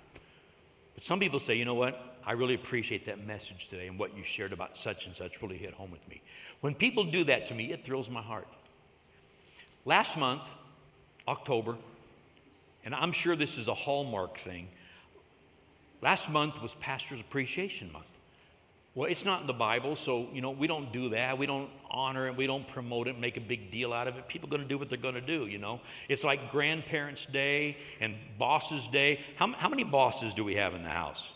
[0.95, 2.17] But some people say, You know what?
[2.25, 5.57] I really appreciate that message today and what you shared about such and such really
[5.57, 6.21] hit home with me.
[6.61, 8.47] When people do that to me, it thrills my heart.
[9.83, 10.43] Last month,
[11.27, 11.75] October,
[12.85, 14.69] and I'm sure this is a hallmark thing.
[16.01, 18.08] Last month was Pastor's Appreciation Month.
[18.95, 21.37] Well, it's not in the Bible, so you know we don't do that.
[21.37, 22.35] We don't honor it.
[22.35, 23.19] We don't promote it.
[23.19, 24.27] Make a big deal out of it.
[24.27, 25.45] People are going to do what they're going to do.
[25.45, 29.19] You know, it's like Grandparents' Day and Bosses' Day.
[29.35, 31.29] How, how many bosses do we have in the house?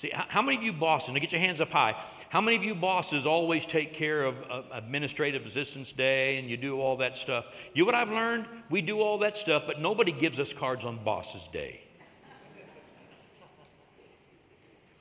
[0.00, 2.62] See, how many of you bosses, now get your hands up high, how many of
[2.62, 7.16] you bosses always take care of uh, Administrative Assistants Day and you do all that
[7.16, 7.46] stuff?
[7.74, 8.46] You know what I've learned?
[8.70, 11.80] We do all that stuff, but nobody gives us cards on Bosses Day.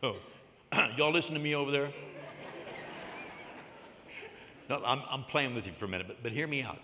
[0.03, 0.15] Oh,
[0.97, 1.91] y'all listen to me over there?
[4.69, 6.79] No, I'm, I'm playing with you for a minute, but, but hear me out.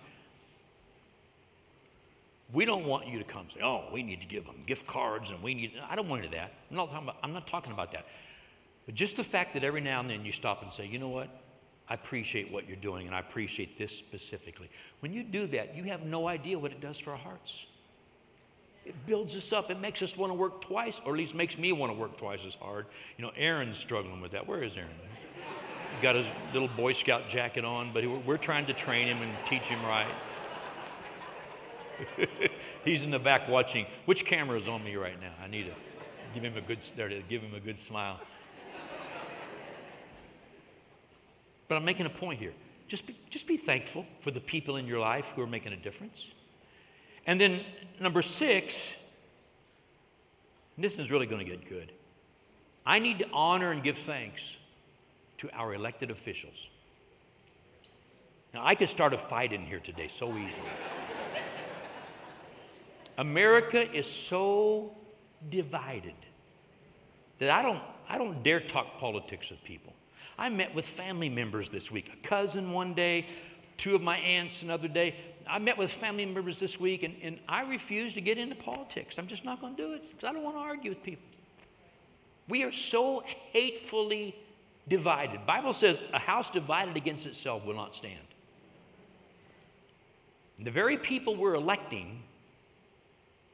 [2.54, 5.32] We don't want you to come say, oh, we need to give them gift cards
[5.32, 6.54] and we need, I don't want to do that.
[6.69, 8.06] I'm not, talking about, I'm not talking about that.
[8.86, 11.10] But just the fact that every now and then you stop and say, you know
[11.10, 11.30] what?
[11.89, 14.69] I appreciate what you're doing and I appreciate this specifically.
[15.00, 17.65] When you do that, you have no idea what it does for our hearts.
[18.86, 19.72] It builds us up.
[19.72, 22.17] It makes us want to work twice, or at least makes me want to work
[22.17, 22.86] twice as hard.
[23.17, 24.48] You know, Aaron's struggling with that.
[24.48, 24.89] Where is Aaron?
[25.96, 29.32] He got his little Boy Scout jacket on, but we're trying to train him and
[29.48, 30.08] teach him right.
[32.86, 33.86] He's in the back watching.
[34.06, 35.32] Which camera is on me right now?
[35.41, 35.74] I need to
[36.34, 38.19] give him a good there give him a good smile.
[41.67, 42.54] But I'm making a point here.
[42.88, 45.78] Just be, just be thankful for the people in your life who are making a
[45.78, 46.28] difference.
[47.26, 47.62] And then
[48.00, 48.96] number six,
[50.78, 51.92] this is really going to get good.
[52.86, 54.42] I need to honor and give thanks
[55.38, 56.68] to our elected officials.
[58.54, 60.52] Now, I could start a fight in here today so easily.
[63.18, 64.96] America is so
[65.50, 66.16] divided
[67.40, 69.94] that I don't, I don't dare talk politics with people.
[70.38, 73.28] I met with family members this week, a cousin one day,
[73.78, 75.16] two of my aunts another day.
[75.47, 79.17] I met with family members this week, and, and I refuse to get into politics.
[79.17, 81.25] I'm just not going to do it because I don't want to argue with people.
[82.47, 84.36] We are so hatefully
[84.88, 85.45] divided.
[85.45, 88.19] Bible says a house divided against itself will not stand.
[90.58, 92.23] And the very people we're electing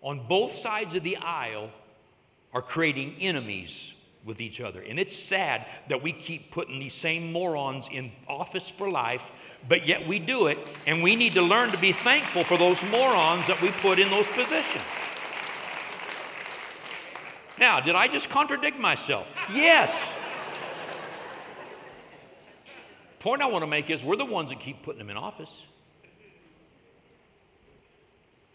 [0.02, 1.70] on both sides of the aisle
[2.54, 3.94] are creating enemies
[4.26, 4.82] with each other.
[4.82, 9.24] And it's sad that we keep putting these same morons in office for life,
[9.68, 12.82] but yet we do it, and we need to learn to be thankful for those
[12.90, 14.84] morons that we put in those positions.
[17.58, 19.28] Now, did I just contradict myself?
[19.54, 20.14] Yes.
[23.20, 25.52] Point I want to make is we're the ones that keep putting them in office.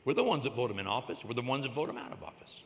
[0.07, 1.24] We're the ones that vote them in office.
[1.24, 2.61] We're the ones that vote them out of office.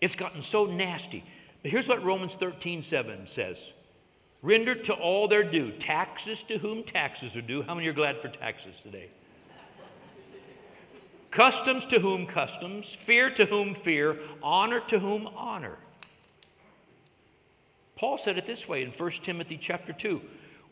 [0.00, 1.24] It's gotten so nasty.
[1.64, 3.72] But here's what Romans 13 7 says
[4.42, 7.62] Render to all their due, taxes to whom taxes are due.
[7.62, 9.08] How many are glad for taxes today?
[11.30, 15.78] customs to whom customs, fear to whom fear, honor to whom honor.
[17.96, 20.20] Paul said it this way in 1 Timothy chapter 2.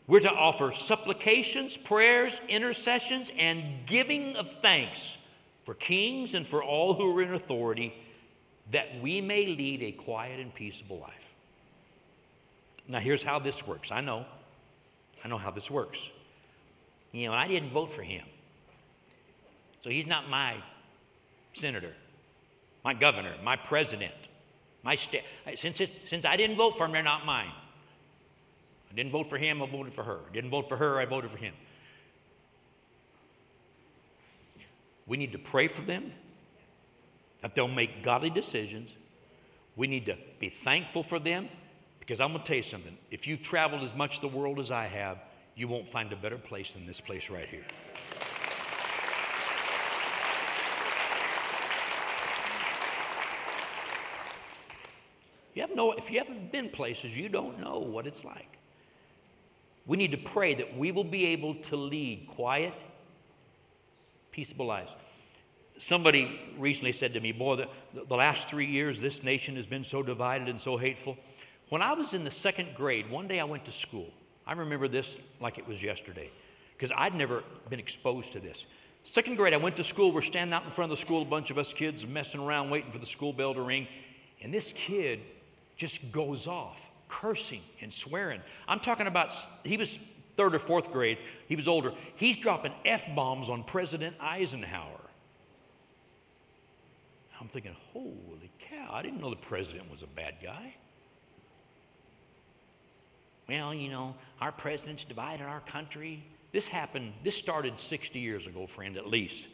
[0.05, 5.17] We're to offer supplications, prayers, intercessions, and giving of thanks
[5.65, 7.93] for kings and for all who are in authority,
[8.73, 11.13] that we may lead a quiet and peaceable life.
[12.87, 13.91] Now, here's how this works.
[13.91, 14.25] I know.
[15.23, 15.99] I know how this works.
[17.11, 18.25] You know, I didn't vote for him.
[19.81, 20.55] So he's not my
[21.53, 21.93] senator,
[22.83, 24.13] my governor, my president,
[24.81, 25.23] my state.
[25.55, 27.51] Since, since I didn't vote for him, they're not mine.
[28.91, 30.19] I didn't vote for him, I voted for her.
[30.29, 31.53] I didn't vote for her, I voted for him.
[35.05, 36.11] We need to pray for them
[37.43, 38.91] that they'll make godly decisions.
[39.75, 41.49] We need to be thankful for them
[41.99, 42.97] because I'm going to tell you something.
[43.11, 45.19] If you've traveled as much the world as I have,
[45.53, 47.65] you won't find a better place than this place right here.
[55.53, 58.57] You have no, if you haven't been places, you don't know what it's like.
[59.85, 62.73] We need to pray that we will be able to lead quiet,
[64.31, 64.93] peaceable lives.
[65.79, 67.67] Somebody recently said to me, Boy, the,
[68.07, 71.17] the last three years, this nation has been so divided and so hateful.
[71.69, 74.07] When I was in the second grade, one day I went to school.
[74.45, 76.29] I remember this like it was yesterday
[76.77, 78.65] because I'd never been exposed to this.
[79.03, 80.11] Second grade, I went to school.
[80.11, 82.69] We're standing out in front of the school, a bunch of us kids messing around,
[82.69, 83.87] waiting for the school bell to ring.
[84.41, 85.21] And this kid
[85.77, 86.79] just goes off
[87.09, 88.41] cursing and swearing.
[88.67, 89.99] I'm talking about, he was
[90.35, 91.17] third or fourth grade,
[91.47, 91.93] he was older.
[92.15, 94.99] He's dropping F bombs on President Eisenhower.
[97.43, 100.75] I'm thinking, holy cow, I didn't know the president was a bad guy.
[103.49, 106.23] Well, you know, our president's divided our country.
[106.53, 109.47] This happened, this started 60 years ago, friend, at least.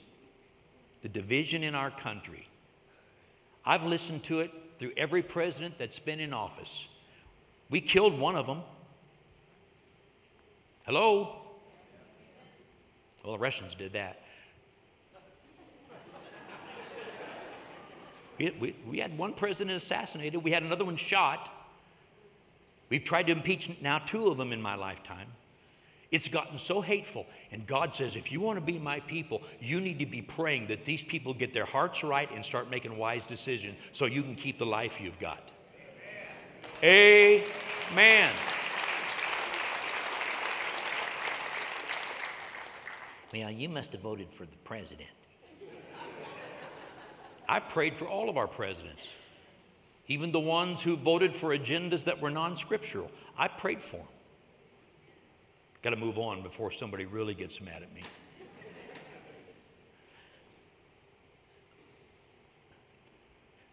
[1.02, 2.48] The division in our country.
[3.66, 6.86] I've listened to it through every president that's been in office.
[7.72, 8.62] We killed one of them.
[10.86, 11.38] Hello?
[13.24, 14.22] Well, the Russians did that.
[18.40, 21.54] We, we, we, had one president assassinated, we had another one shot.
[22.90, 25.28] We've tried to impeach now two of them in my lifetime.
[26.12, 27.28] It's gotten so hateful.
[27.52, 30.68] And God says, if you want to be my people, you need to be praying
[30.68, 34.36] that these people get their hearts right and start making wise decisions so you can
[34.36, 35.52] keep the life you've got.
[36.82, 37.44] Amen.
[37.92, 38.34] Amen.
[43.32, 45.10] Well, you must have voted for the president.
[47.50, 49.08] I've prayed for all of our presidents,
[50.08, 53.10] even the ones who voted for agendas that were non scriptural.
[53.36, 54.06] I prayed for them.
[55.82, 58.04] Got to move on before somebody really gets mad at me.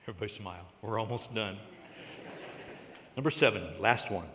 [0.09, 0.65] Everybody smile.
[0.81, 1.59] We're almost done.
[3.15, 4.29] Number seven, last one.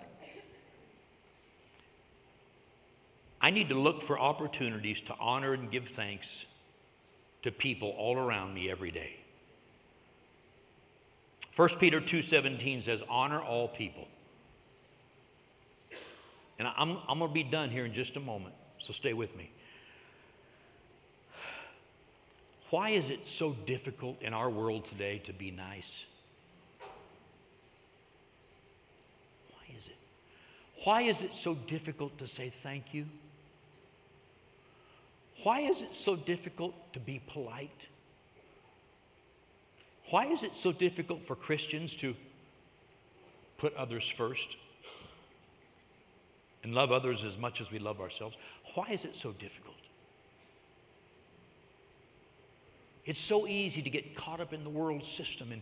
[3.41, 6.45] I need to look for opportunities to honor and give thanks
[7.41, 9.20] to people all around me every day.
[11.55, 14.07] 1 Peter 2:17 says honor all people.
[16.57, 19.35] And I'm, I'm going to be done here in just a moment, so stay with
[19.35, 19.49] me.
[22.69, 26.05] Why is it so difficult in our world today to be nice?
[29.49, 29.97] Why is it?
[30.83, 33.07] Why is it so difficult to say thank you?
[35.43, 37.87] Why is it so difficult to be polite?
[40.09, 42.15] Why is it so difficult for Christians to
[43.57, 44.57] put others first
[46.63, 48.35] and love others as much as we love ourselves?
[48.75, 49.75] Why is it so difficult?
[53.05, 55.61] It's so easy to get caught up in the world system and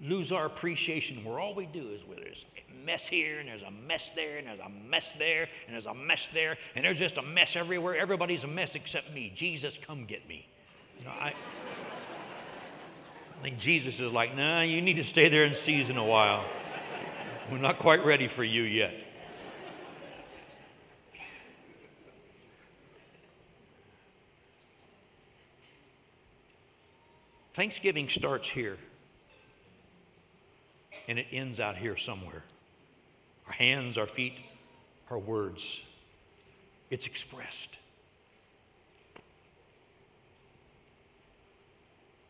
[0.00, 3.62] lose our appreciation where all we do is where there's a mess here and there's
[3.62, 6.98] a mess there and there's a mess there and there's a mess there and there's
[6.98, 7.96] just a mess everywhere.
[7.96, 9.32] Everybody's a mess except me.
[9.34, 10.46] Jesus, come get me.
[10.98, 11.34] You know, I,
[13.40, 16.44] I think Jesus is like, nah, you need to stay there in season a while.
[17.50, 18.92] We're not quite ready for you yet.
[27.54, 28.76] Thanksgiving starts here
[31.08, 32.44] and it ends out here somewhere.
[33.46, 34.34] Our hands, our feet,
[35.10, 35.80] our words.
[36.90, 37.78] It's expressed.
[39.16, 39.20] I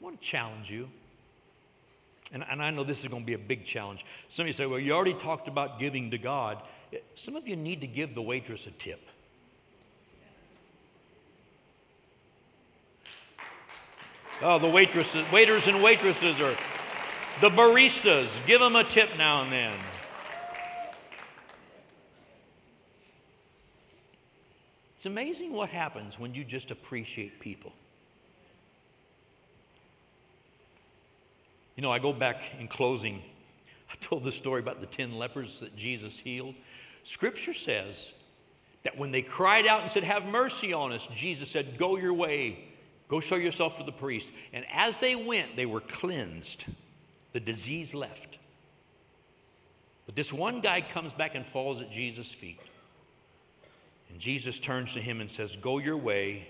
[0.04, 0.88] want to challenge you.
[2.32, 4.04] And, and I know this is going to be a big challenge.
[4.28, 6.62] Some of you say, well, you already talked about giving to God.
[7.16, 9.00] Some of you need to give the waitress a tip.
[14.42, 16.56] Oh, the waitresses, waiters and waitresses are
[17.40, 18.28] the baristas.
[18.46, 19.76] Give them a tip now and then.
[24.96, 27.72] It's amazing what happens when you just appreciate people.
[31.80, 33.22] You know, I go back in closing.
[33.90, 36.54] I told the story about the 10 lepers that Jesus healed.
[37.04, 38.12] Scripture says
[38.82, 42.12] that when they cried out and said, Have mercy on us, Jesus said, Go your
[42.12, 42.68] way.
[43.08, 44.30] Go show yourself to the priest.
[44.52, 46.66] And as they went, they were cleansed.
[47.32, 48.36] The disease left.
[50.04, 52.60] But this one guy comes back and falls at Jesus' feet.
[54.10, 56.46] And Jesus turns to him and says, Go your way.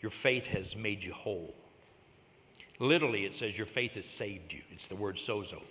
[0.00, 1.56] Your faith has made you whole.
[2.78, 4.60] Literally, it says, Your faith has saved you.
[4.70, 5.62] It's the word sozo.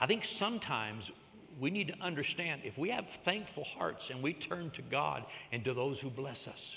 [0.00, 1.10] I think sometimes
[1.60, 5.64] we need to understand if we have thankful hearts and we turn to God and
[5.64, 6.76] to those who bless us,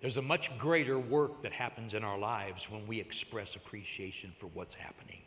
[0.00, 4.48] there's a much greater work that happens in our lives when we express appreciation for
[4.48, 5.20] what's happening.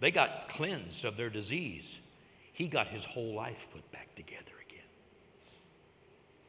[0.00, 1.96] They got cleansed of their disease.
[2.52, 4.55] He got his whole life put back together.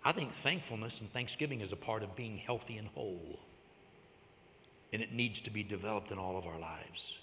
[0.07, 3.41] I think thankfulness and thanksgiving is a part of being healthy and whole.
[4.93, 7.17] And it needs to be developed in all of our lives.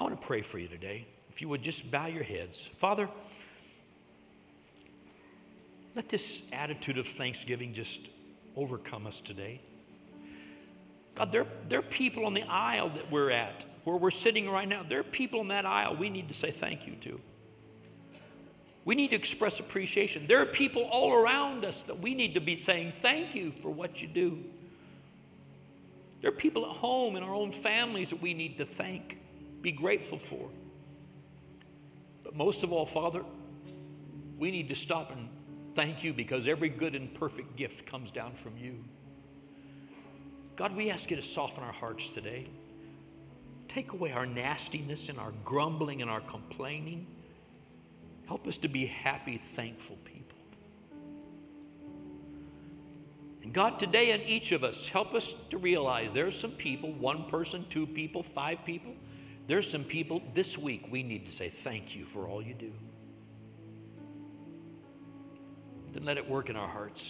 [0.00, 1.06] I want to pray for you today.
[1.30, 2.68] If you would just bow your heads.
[2.76, 3.08] Father,
[5.94, 8.00] let this attitude of thanksgiving just
[8.56, 9.60] overcome us today.
[11.14, 14.66] God, there, there are people on the aisle that we're at, where we're sitting right
[14.66, 14.82] now.
[14.82, 17.20] There are people in that aisle we need to say thank you to.
[18.86, 20.26] We need to express appreciation.
[20.28, 23.68] There are people all around us that we need to be saying, Thank you for
[23.68, 24.44] what you do.
[26.22, 29.18] There are people at home in our own families that we need to thank,
[29.60, 30.48] be grateful for.
[32.22, 33.24] But most of all, Father,
[34.38, 35.28] we need to stop and
[35.74, 38.84] thank you because every good and perfect gift comes down from you.
[40.54, 42.46] God, we ask you to soften our hearts today.
[43.68, 47.08] Take away our nastiness and our grumbling and our complaining.
[48.26, 50.38] Help us to be happy, thankful people.
[53.42, 57.30] And God, today in each of us, help us to realize there's some people, one
[57.30, 58.94] person, two people, five people,
[59.46, 62.72] there's some people this week we need to say thank you for all you do.
[65.92, 67.08] Then let it work in our hearts.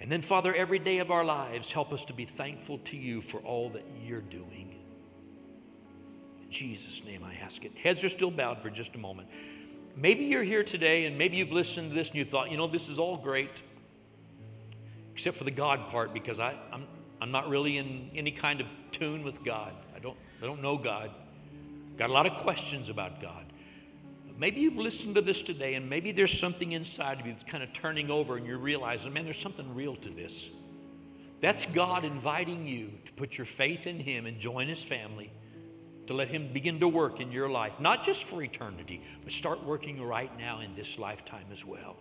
[0.00, 3.20] And then, Father, every day of our lives, help us to be thankful to you
[3.20, 4.74] for all that you're doing.
[6.42, 7.72] In Jesus' name, I ask it.
[7.78, 9.28] Heads are still bowed for just a moment.
[9.96, 12.66] Maybe you're here today and maybe you've listened to this and you thought, you know,
[12.66, 13.62] this is all great,
[15.12, 16.86] except for the God part, because I, I'm,
[17.20, 19.72] I'm not really in any kind of tune with God.
[19.94, 21.10] I don't, I don't know God.
[21.96, 23.46] Got a lot of questions about God.
[24.36, 27.62] Maybe you've listened to this today, and maybe there's something inside of you that's kind
[27.62, 30.46] of turning over, and you're realizing, man, there's something real to this.
[31.40, 35.30] That's God inviting you to put your faith in Him and join His family,
[36.06, 39.64] to let Him begin to work in your life, not just for eternity, but start
[39.64, 41.96] working right now in this lifetime as well.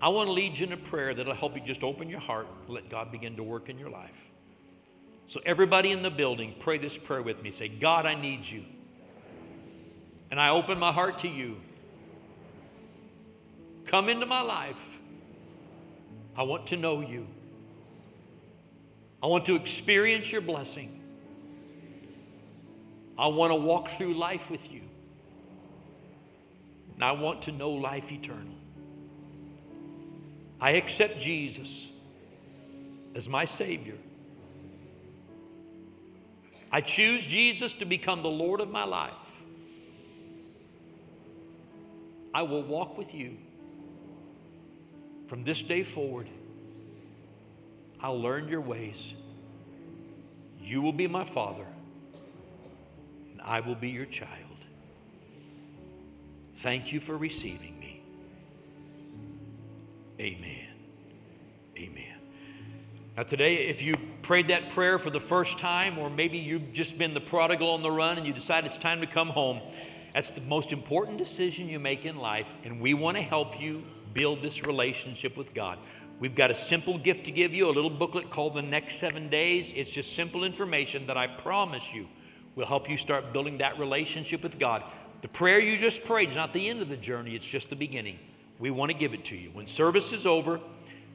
[0.00, 2.46] I want to lead you in a prayer that'll help you just open your heart,
[2.66, 4.24] and let God begin to work in your life.
[5.26, 7.50] So, everybody in the building, pray this prayer with me.
[7.50, 8.64] Say, God, I need you
[10.30, 11.56] and I open my heart to you.
[13.86, 14.80] Come into my life.
[16.36, 17.26] I want to know you.
[19.22, 20.97] I want to experience your blessing.
[23.18, 24.82] I want to walk through life with you.
[26.94, 28.54] And I want to know life eternal.
[30.60, 31.86] I accept Jesus
[33.14, 33.96] as my Savior.
[36.70, 39.12] I choose Jesus to become the Lord of my life.
[42.34, 43.36] I will walk with you
[45.28, 46.28] from this day forward.
[48.00, 49.14] I'll learn your ways.
[50.60, 51.66] You will be my father,
[53.48, 54.28] I will be your child.
[56.58, 58.02] Thank you for receiving me.
[60.20, 60.68] Amen.
[61.78, 62.14] Amen.
[63.16, 66.98] Now, today, if you prayed that prayer for the first time, or maybe you've just
[66.98, 69.60] been the prodigal on the run and you decide it's time to come home,
[70.12, 73.82] that's the most important decision you make in life, and we want to help you
[74.12, 75.78] build this relationship with God.
[76.20, 79.30] We've got a simple gift to give you, a little booklet called The Next Seven
[79.30, 79.72] Days.
[79.74, 82.08] It's just simple information that I promise you
[82.58, 84.82] will help you start building that relationship with God.
[85.22, 87.76] The prayer you just prayed is not the end of the journey, it's just the
[87.76, 88.18] beginning.
[88.58, 89.50] We want to give it to you.
[89.52, 90.60] When service is over,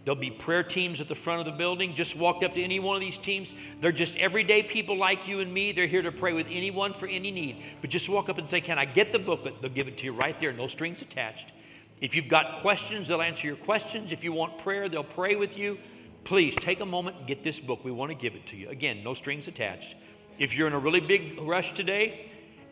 [0.05, 1.95] There'll be prayer teams at the front of the building.
[1.95, 3.53] Just walk up to any one of these teams.
[3.79, 5.71] They're just everyday people like you and me.
[5.71, 7.63] They're here to pray with anyone for any need.
[7.79, 9.61] But just walk up and say, Can I get the booklet?
[9.61, 11.53] They'll give it to you right there, no strings attached.
[12.01, 14.11] If you've got questions, they'll answer your questions.
[14.11, 15.77] If you want prayer, they'll pray with you.
[16.25, 17.85] Please take a moment and get this book.
[17.85, 18.67] We want to give it to you.
[18.69, 19.95] Again, no strings attached.
[20.39, 22.31] If you're in a really big rush today,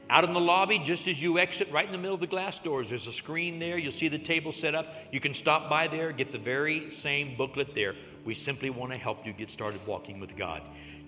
[0.09, 2.59] out in the lobby, just as you exit, right in the middle of the glass
[2.59, 3.77] doors, there's a screen there.
[3.77, 4.93] You'll see the table set up.
[5.11, 7.95] You can stop by there, get the very same booklet there.
[8.25, 10.61] We simply want to help you get started walking with God.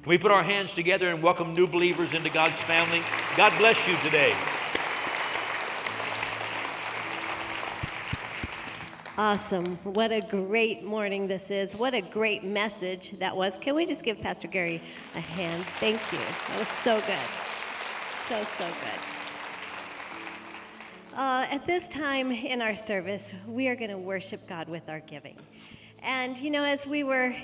[0.03, 3.01] Can we put our hands together and welcome new believers into God's family?
[3.35, 4.33] God bless you today.
[9.17, 9.77] Awesome.
[9.83, 11.75] What a great morning this is.
[11.75, 13.57] What a great message that was.
[13.59, 14.81] Can we just give Pastor Gary
[15.15, 15.63] a hand?
[15.79, 16.19] Thank you.
[16.47, 17.19] That was so good
[18.27, 18.99] so, so good.
[21.17, 25.01] Uh, at this time in our service, we are going to worship God with our
[25.01, 25.37] giving.
[26.01, 27.35] And, you know, as we were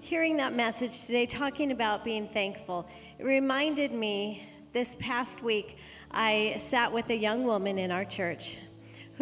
[0.00, 5.76] hearing that message today, talking about being thankful, it reminded me this past week,
[6.10, 8.56] I sat with a young woman in our church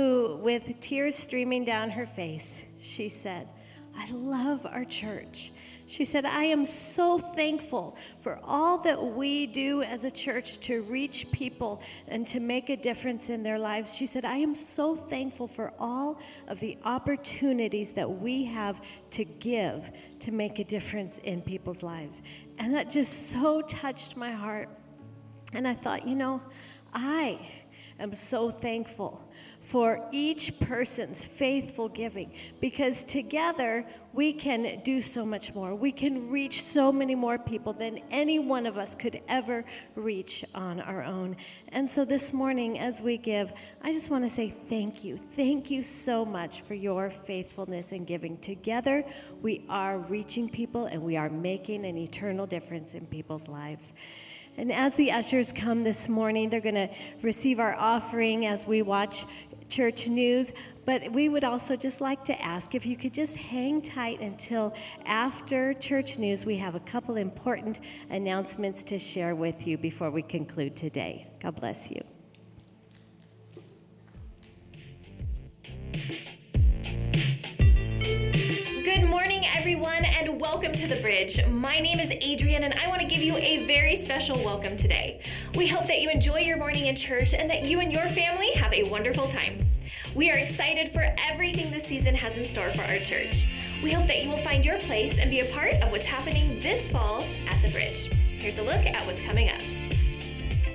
[0.00, 3.46] who, with tears streaming down her face, she said,
[3.94, 5.52] I love our church.
[5.86, 10.80] She said, I am so thankful for all that we do as a church to
[10.82, 13.94] reach people and to make a difference in their lives.
[13.94, 18.80] She said, I am so thankful for all of the opportunities that we have
[19.10, 19.90] to give
[20.20, 22.22] to make a difference in people's lives.
[22.58, 24.70] And that just so touched my heart.
[25.52, 26.40] And I thought, you know,
[26.94, 27.38] I
[27.98, 29.29] am so thankful
[29.70, 35.76] for each person's faithful giving because together we can do so much more.
[35.76, 39.64] We can reach so many more people than any one of us could ever
[39.94, 41.36] reach on our own.
[41.68, 45.16] And so this morning, as we give, I just want to say thank you.
[45.16, 48.38] Thank you so much for your faithfulness in giving.
[48.38, 49.04] Together,
[49.40, 53.92] we are reaching people and we are making an eternal difference in people's lives.
[54.56, 56.90] And as the ushers come this morning, they're going to
[57.22, 59.24] receive our offering as we watch
[59.70, 60.52] church news.
[60.84, 64.74] But we would also just like to ask if you could just hang tight until
[65.06, 66.44] after church news.
[66.44, 67.78] We have a couple important
[68.10, 71.28] announcements to share with you before we conclude today.
[71.40, 72.02] God bless you.
[78.84, 79.29] Good morning,
[79.82, 81.40] everyone, and welcome to The Bridge.
[81.46, 85.22] My name is Adrian, and I want to give you a very special welcome today.
[85.54, 88.50] We hope that you enjoy your morning in church and that you and your family
[88.52, 89.70] have a wonderful time.
[90.14, 93.46] We are excited for everything this season has in store for our church.
[93.82, 96.58] We hope that you will find your place and be a part of what's happening
[96.58, 98.12] this fall at The Bridge.
[98.38, 99.79] Here's a look at what's coming up.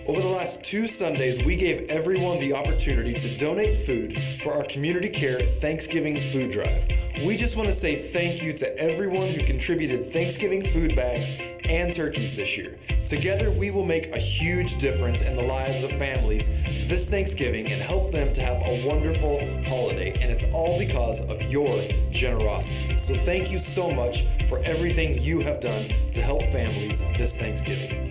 [0.08, 4.64] Over the last two Sundays, we gave everyone the opportunity to donate food for our
[4.64, 6.88] Community Care Thanksgiving Food Drive.
[7.26, 11.92] We just want to say thank you to everyone who contributed Thanksgiving food bags and
[11.92, 12.78] turkeys this year.
[13.08, 16.50] Together, we will make a huge difference in the lives of families
[16.88, 20.12] this Thanksgiving and help them to have a wonderful holiday.
[20.22, 21.82] And it's all because of your
[22.12, 23.00] generosity.
[23.00, 28.05] So, thank you so much for everything you have done to help families this Thanksgiving.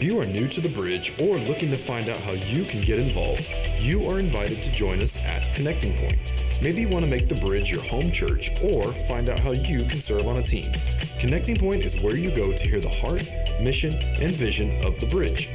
[0.00, 2.80] If you are new to the bridge or looking to find out how you can
[2.80, 3.46] get involved,
[3.80, 6.16] you are invited to join us at Connecting Point.
[6.62, 9.84] Maybe you want to make the bridge your home church or find out how you
[9.84, 10.72] can serve on a team.
[11.18, 13.30] Connecting Point is where you go to hear the heart,
[13.60, 13.92] mission,
[14.22, 15.50] and vision of the bridge.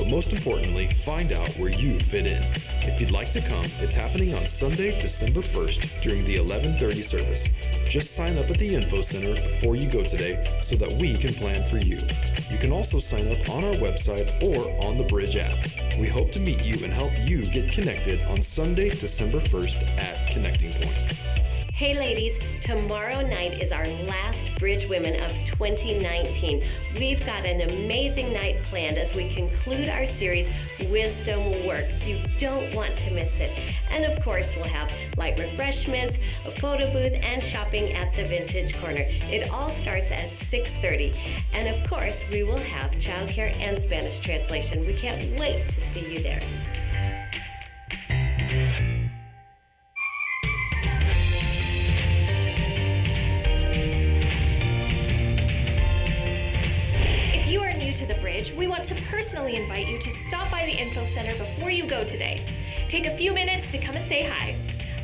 [0.00, 2.42] But most importantly, find out where you fit in.
[2.88, 7.50] If you'd like to come, it's happening on Sunday, December 1st during the 11:30 service.
[7.86, 11.34] Just sign up at the info center before you go today so that we can
[11.34, 11.98] plan for you.
[12.50, 15.58] You can also sign up on our website or on the Bridge app.
[16.00, 20.16] We hope to meet you and help you get connected on Sunday, December 1st at
[20.32, 21.29] Connecting Point.
[21.80, 26.62] Hey ladies, tomorrow night is our last Bridge Women of 2019.
[26.98, 30.50] We've got an amazing night planned as we conclude our series,
[30.90, 32.06] Wisdom Works.
[32.06, 33.58] You don't want to miss it.
[33.92, 38.78] And of course, we'll have light refreshments, a photo booth, and shopping at the Vintage
[38.78, 39.04] Corner.
[39.06, 41.16] It all starts at 6.30.
[41.54, 44.86] And of course, we will have childcare and Spanish translation.
[44.86, 46.40] We can't wait to see you there.
[59.20, 62.42] Personally invite you to stop by the Info Center before you go today.
[62.88, 64.56] Take a few minutes to come and say hi.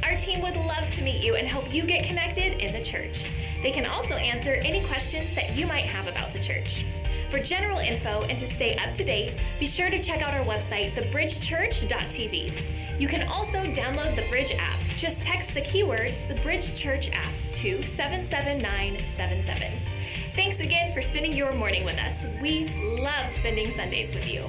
[0.05, 3.31] Our team would love to meet you and help you get connected in the church.
[3.63, 6.87] They can also answer any questions that you might have about the church.
[7.31, 10.47] For general info and to stay up to date, be sure to check out our
[10.47, 12.99] website, thebridgechurch.tv.
[12.99, 14.79] You can also download the Bridge app.
[14.97, 19.96] Just text the keywords the Bridge Church app to 77977.
[20.37, 22.27] Thanks again for spending your morning with us.
[22.43, 22.69] We
[23.01, 24.45] love spending Sundays with you.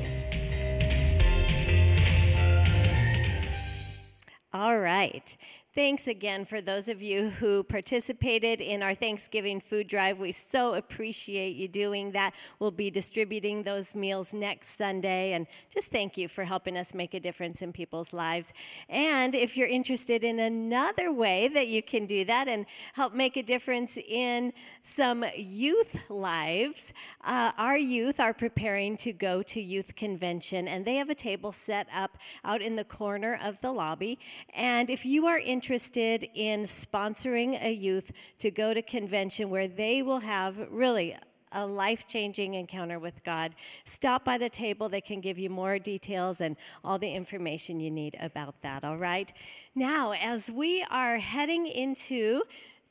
[4.54, 5.38] All right.
[5.78, 10.18] Thanks again for those of you who participated in our Thanksgiving food drive.
[10.18, 12.34] We so appreciate you doing that.
[12.58, 17.14] We'll be distributing those meals next Sunday, and just thank you for helping us make
[17.14, 18.54] a difference in people's lives.
[18.90, 23.38] And if you're interested in another way that you can do that and help make
[23.38, 26.92] a difference in some youth lives,
[27.24, 31.52] uh, our youth are preparing to go to youth convention, and they have a table
[31.52, 34.18] set up out in the corner of the lobby.
[34.56, 39.68] And if you are interested, interested in sponsoring a youth to go to convention where
[39.68, 41.14] they will have really
[41.52, 43.54] a life changing encounter with God,
[43.84, 44.88] stop by the table.
[44.88, 46.56] They can give you more details and
[46.86, 49.34] all the information you need about that, all right?
[49.76, 52.44] Now, as we are heading into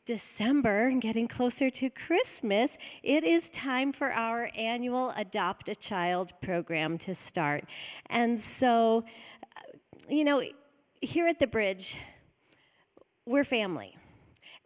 [0.05, 6.35] December and getting closer to Christmas, it is time for our annual Adopt a Child
[6.43, 7.65] program to start.
[8.11, 9.07] And so,
[9.57, 9.61] uh,
[10.11, 10.43] you know,
[11.01, 11.97] here at the Bridge,
[13.27, 13.97] we're family.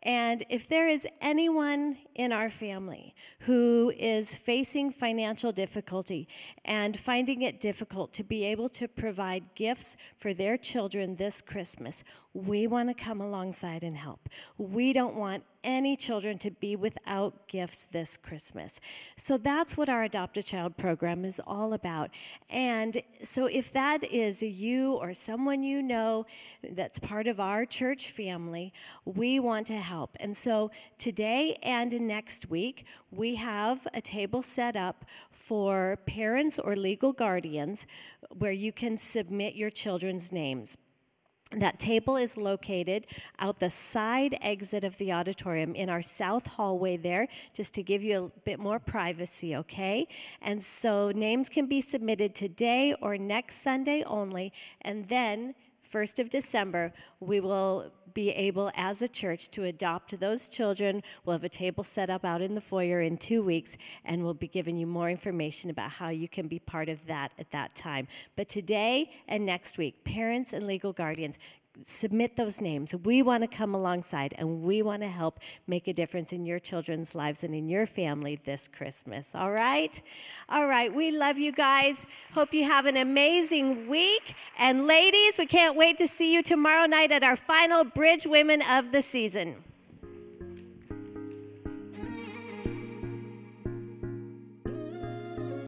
[0.02, 6.28] And if there is anyone in our family who is facing financial difficulty
[6.64, 12.02] and finding it difficult to be able to provide gifts for their children this Christmas,
[12.32, 14.28] we want to come alongside and help.
[14.56, 18.80] We don't want any children to be without gifts this Christmas.
[19.16, 22.10] So that's what our Adopt a Child program is all about.
[22.48, 26.24] And so if that is you or someone you know
[26.62, 28.72] that's part of our church family,
[29.04, 30.16] we want to help.
[30.20, 36.74] And so today and next week, we have a table set up for parents or
[36.74, 37.86] legal guardians
[38.40, 40.76] where you can submit your children's names.
[41.52, 43.06] That table is located
[43.38, 48.02] out the side exit of the auditorium in our south hallway there, just to give
[48.02, 50.06] you a bit more privacy, okay?
[50.42, 54.52] And so names can be submitted today or next Sunday only,
[54.82, 55.54] and then
[55.92, 61.02] 1st of December, we will be able as a church to adopt those children.
[61.24, 64.34] We'll have a table set up out in the foyer in two weeks, and we'll
[64.34, 67.74] be giving you more information about how you can be part of that at that
[67.74, 68.08] time.
[68.36, 71.38] But today and next week, parents and legal guardians,
[71.86, 72.94] submit those names.
[72.94, 76.58] We want to come alongside and we want to help make a difference in your
[76.58, 79.34] children's lives and in your family this Christmas.
[79.34, 80.00] All right?
[80.48, 80.92] All right.
[80.92, 82.06] We love you guys.
[82.32, 84.34] Hope you have an amazing week.
[84.58, 88.62] And ladies, we can't wait to see you tomorrow night at our final Bridge Women
[88.62, 89.64] of the season.